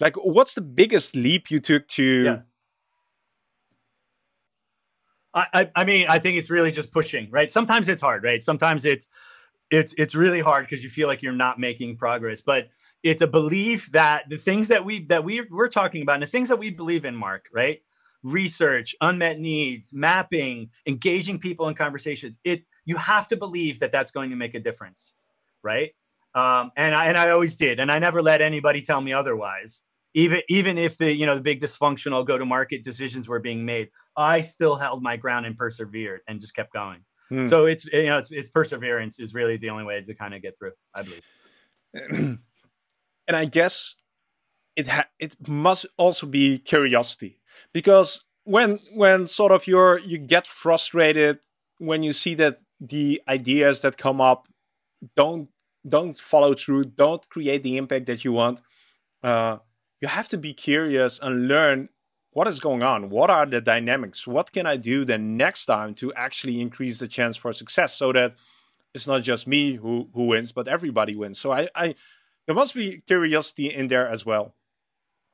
[0.00, 2.24] Like, what's the biggest leap you took to?
[2.24, 2.38] Yeah.
[5.32, 7.52] I, I mean, I think it's really just pushing, right?
[7.52, 8.42] Sometimes it's hard, right?
[8.42, 9.06] Sometimes it's
[9.70, 12.40] it's it's really hard because you feel like you're not making progress.
[12.40, 12.68] But
[13.02, 16.26] it's a belief that the things that we that we we're talking about and the
[16.26, 17.80] things that we believe in mark right?
[18.22, 24.10] Research unmet needs mapping engaging people in conversations it you have to believe that that's
[24.10, 25.14] going to make a difference
[25.62, 25.92] right?
[26.34, 29.80] Um, and I, and I always did and i never let anybody tell me otherwise.
[30.14, 33.64] Even even if the you know the big dysfunctional go to market decisions were being
[33.64, 37.46] made i still held my ground and persevered and just kept going hmm.
[37.46, 40.42] so it's you know it's, it's perseverance is really the only way to kind of
[40.42, 41.22] get through i believe
[43.30, 43.94] and I guess
[44.74, 47.40] it ha- it must also be curiosity
[47.72, 51.38] because when when sort of you're you get frustrated
[51.78, 54.48] when you see that the ideas that come up
[55.14, 55.48] don't
[55.88, 58.60] don't follow through, don't create the impact that you want.
[59.22, 59.58] Uh,
[60.00, 61.88] you have to be curious and learn
[62.32, 63.10] what is going on.
[63.10, 64.26] What are the dynamics?
[64.26, 68.12] What can I do the next time to actually increase the chance for success so
[68.12, 68.34] that
[68.94, 71.38] it's not just me who who wins, but everybody wins.
[71.38, 71.94] So I I
[72.46, 74.54] there must be curiosity in there as well.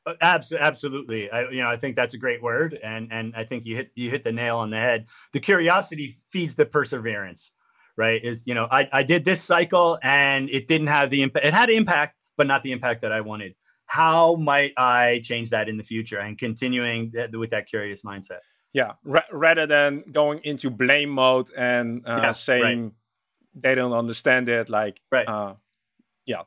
[0.06, 3.66] Uh, absolutely, I, you know, I think that's a great word, and and I think
[3.66, 5.06] you hit you hit the nail on the head.
[5.32, 7.50] The curiosity feeds the perseverance,
[7.96, 8.22] right?
[8.24, 11.46] Is you know, I I did this cycle and it didn't have the impact.
[11.46, 13.54] It had impact, but not the impact that I wanted.
[13.86, 16.18] How might I change that in the future?
[16.18, 18.40] And continuing th- with that curious mindset.
[18.72, 22.92] Yeah, r- rather than going into blame mode and uh, yeah, saying right.
[23.54, 25.26] they don't understand it, like right.
[25.26, 25.54] Uh,
[26.26, 26.42] Yeah.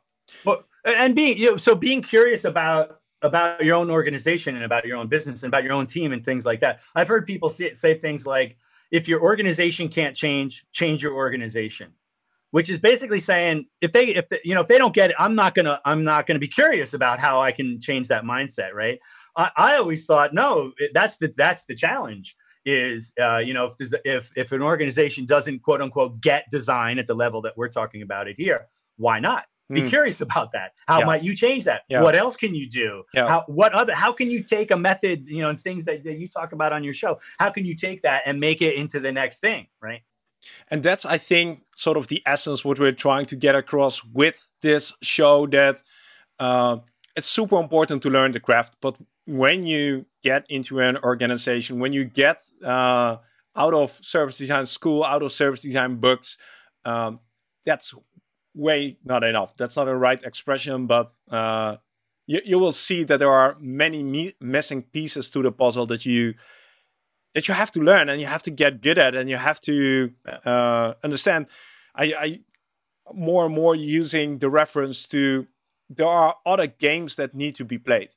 [0.45, 4.85] Well, and being you know, so being curious about about your own organization and about
[4.85, 6.81] your own business and about your own team and things like that.
[6.95, 8.57] I've heard people say, say things like,
[8.91, 11.93] if your organization can't change, change your organization
[12.51, 15.15] which is basically saying if they if they, you know if they don't get it
[15.19, 18.73] i'm not gonna i'm not gonna be curious about how i can change that mindset
[18.73, 18.99] right
[19.35, 22.35] i, I always thought no that's the that's the challenge
[22.65, 27.07] is uh, you know if if if an organization doesn't quote unquote get design at
[27.07, 29.89] the level that we're talking about it here why not be mm.
[29.89, 31.05] curious about that how yeah.
[31.05, 32.01] might you change that yeah.
[32.01, 33.27] what else can you do yeah.
[33.27, 36.17] how what other how can you take a method you know and things that, that
[36.17, 38.99] you talk about on your show how can you take that and make it into
[38.99, 40.01] the next thing right
[40.69, 44.51] and that's, I think, sort of the essence what we're trying to get across with
[44.61, 45.81] this show that
[46.39, 46.77] uh,
[47.15, 48.77] it's super important to learn the craft.
[48.81, 53.17] But when you get into an organization, when you get uh,
[53.55, 56.37] out of service design school, out of service design books,
[56.85, 57.19] um,
[57.65, 57.93] that's
[58.55, 59.55] way not enough.
[59.55, 61.77] That's not a right expression, but uh,
[62.25, 66.35] you, you will see that there are many missing pieces to the puzzle that you
[67.33, 69.59] that you have to learn and you have to get good at and you have
[69.61, 70.11] to
[70.45, 71.47] uh, understand.
[71.95, 72.39] I, I
[73.13, 75.47] more and more using the reference to
[75.89, 78.09] there are other games that need to be played,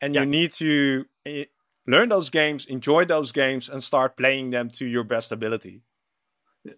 [0.00, 0.22] and yeah.
[0.22, 1.44] you need to uh,
[1.86, 5.82] learn those games, enjoy those games, and start playing them to your best ability.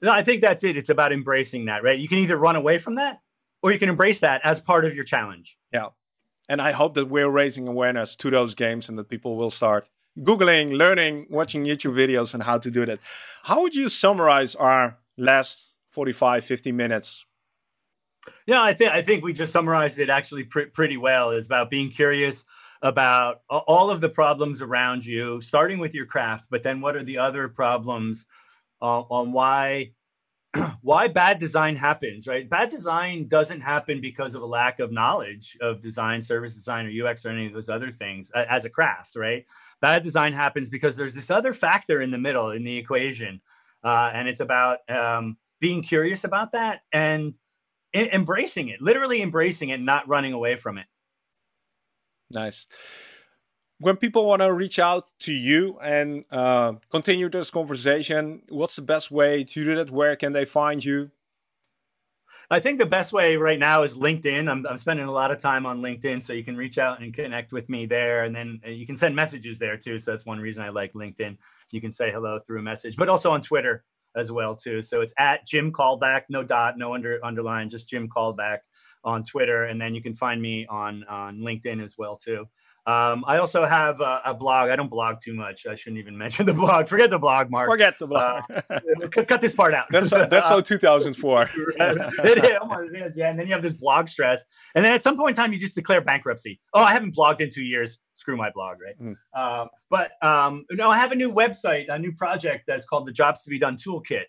[0.03, 0.77] No, I think that's it.
[0.77, 1.99] It's about embracing that, right?
[1.99, 3.21] You can either run away from that
[3.63, 5.59] or you can embrace that as part of your challenge.
[5.73, 5.89] Yeah.
[6.49, 9.89] And I hope that we're raising awareness to those games and that people will start
[10.19, 13.01] Googling, learning, watching YouTube videos on how to do that.
[13.43, 17.27] How would you summarize our last 45, 50 minutes?
[18.47, 21.31] Yeah, I think I think we just summarized it actually pr- pretty well.
[21.31, 22.47] It's about being curious
[22.81, 27.03] about all of the problems around you, starting with your craft, but then what are
[27.03, 28.27] the other problems
[28.83, 29.93] uh, on why
[30.83, 32.49] why bad design happens, right?
[32.49, 37.09] Bad design doesn't happen because of a lack of knowledge of design, service design, or
[37.09, 39.45] UX, or any of those other things as a craft, right?
[39.85, 43.39] Bad design happens because there's this other factor in the middle in the equation
[43.85, 47.35] uh, and it's about um, being curious about that and
[47.95, 50.87] I- embracing it literally embracing it not running away from it.
[52.31, 52.67] Nice.
[53.79, 58.83] When people want to reach out to you and uh, continue this conversation what's the
[58.83, 59.91] best way to do that?
[59.91, 61.11] Where can they find you
[62.51, 64.51] I think the best way right now is LinkedIn.
[64.51, 67.15] I'm, I'm spending a lot of time on LinkedIn, so you can reach out and
[67.15, 69.99] connect with me there, and then uh, you can send messages there too.
[69.99, 71.39] So that's one reason I like LinkedIn.
[71.71, 73.85] You can say hello through a message, but also on Twitter
[74.15, 74.83] as well too.
[74.83, 78.59] So it's at Jim Kalbach, no dot, no under underline, just Jim Kalbach
[79.03, 82.47] on Twitter, and then you can find me on on LinkedIn as well too.
[82.87, 84.69] Um, I also have a, a, blog.
[84.69, 85.67] I don't blog too much.
[85.67, 86.87] I shouldn't even mention the blog.
[86.89, 87.69] Forget the blog, Mark.
[87.69, 88.45] Forget the blog.
[88.51, 88.81] Uh,
[89.11, 89.87] cut, cut, this part out.
[89.91, 91.51] That's so, that's so 2004.
[91.55, 93.31] it is, yeah.
[93.31, 95.59] And then you have this blog stress, and then at some point in time, you
[95.59, 96.61] just declare bankruptcy.
[96.75, 97.99] Oh, I haven't blogged in two years.
[98.15, 99.01] Screw my blog, right?
[99.01, 99.15] Mm.
[99.35, 103.13] Um, but um, no, I have a new website, a new project that's called the
[103.13, 104.25] Jobs to Be Done Toolkit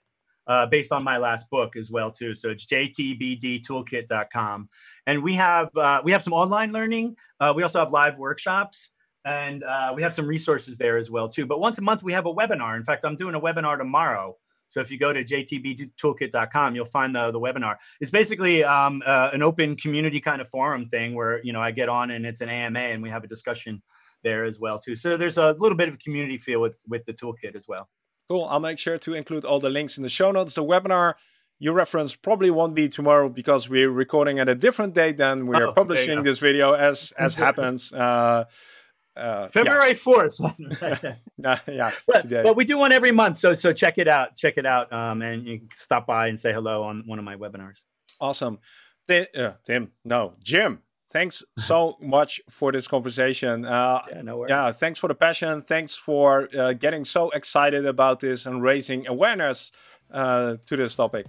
[0.47, 2.35] uh, based on my last book as well too.
[2.35, 4.69] So it's jtbdtoolkit.com,
[5.07, 7.15] and we have uh, we have some online learning.
[7.39, 8.91] Uh, we also have live workshops,
[9.25, 11.45] and uh, we have some resources there as well too.
[11.45, 12.75] But once a month we have a webinar.
[12.75, 14.37] In fact, I'm doing a webinar tomorrow.
[14.69, 17.75] So if you go to jtbdtoolkit.com, you'll find the, the webinar.
[18.01, 21.71] It's basically um, uh, an open community kind of forum thing where you know I
[21.71, 23.81] get on and it's an AMA and we have a discussion
[24.23, 24.95] there as well too.
[24.95, 27.89] So there's a little bit of a community feel with with the toolkit as well.
[28.27, 28.45] Cool.
[28.45, 30.55] I'll make sure to include all the links in the show notes.
[30.55, 31.13] The webinar
[31.59, 35.55] you reference probably won't be tomorrow because we're recording at a different date than we
[35.55, 37.93] are oh, publishing this video as as happens.
[37.93, 38.45] Uh,
[39.15, 40.35] uh, February fourth.
[40.39, 41.15] Yeah.
[41.67, 44.35] yeah, but, but, we do one every month, so so check it out.
[44.35, 47.23] Check it out, um, and you can stop by and say hello on one of
[47.23, 47.81] my webinars.
[48.19, 48.59] Awesome,
[49.07, 49.25] Tim.
[49.37, 50.81] Uh, Tim, no, Jim
[51.15, 53.63] thanks so much for this conversation.
[53.63, 54.49] Uh, yeah, no worries.
[54.49, 55.61] Yeah, thanks for the passion.
[55.61, 59.71] Thanks for uh, getting so excited about this and raising awareness
[60.11, 61.27] uh, to this topic.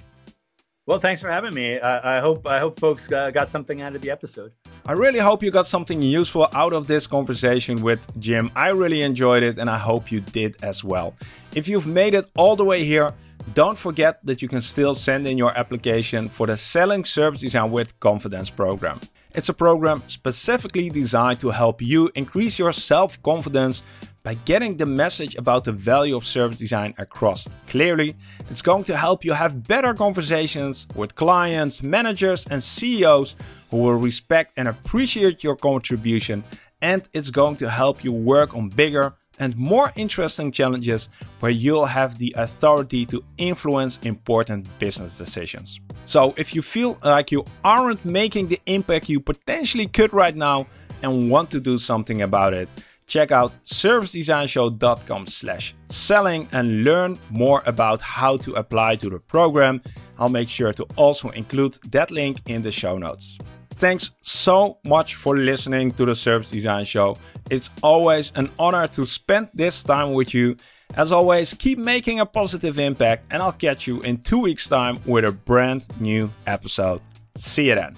[0.87, 1.81] Well, thanks for having me.
[1.81, 4.53] I hope I hope folks uh, got something out of the episode.
[4.85, 8.51] I really hope you got something useful out of this conversation with Jim.
[8.55, 11.15] I really enjoyed it, and I hope you did as well.
[11.55, 13.13] If you've made it all the way here,
[13.55, 17.71] don't forget that you can still send in your application for the Selling Service Design
[17.73, 19.01] with Confidence program.
[19.37, 23.83] It's a program specifically designed to help you increase your self confidence
[24.23, 28.17] by getting the message about the value of service design across clearly.
[28.49, 33.37] It's going to help you have better conversations with clients, managers, and CEOs
[33.71, 36.43] who will respect and appreciate your contribution.
[36.81, 41.09] And it's going to help you work on bigger, and more interesting challenges
[41.41, 45.81] where you'll have the authority to influence important business decisions.
[46.05, 50.67] So, if you feel like you aren't making the impact you potentially could right now
[51.03, 52.69] and want to do something about it,
[53.07, 59.81] check out servicedesignshow.com slash selling and learn more about how to apply to the program.
[60.19, 63.39] I'll make sure to also include that link in the show notes.
[63.77, 67.19] Thanks so much for listening to the Service Design Show.
[67.51, 70.57] It's always an honor to spend this time with you.
[70.95, 74.97] As always, keep making a positive impact, and I'll catch you in two weeks' time
[75.05, 77.03] with a brand new episode.
[77.37, 77.97] See you then.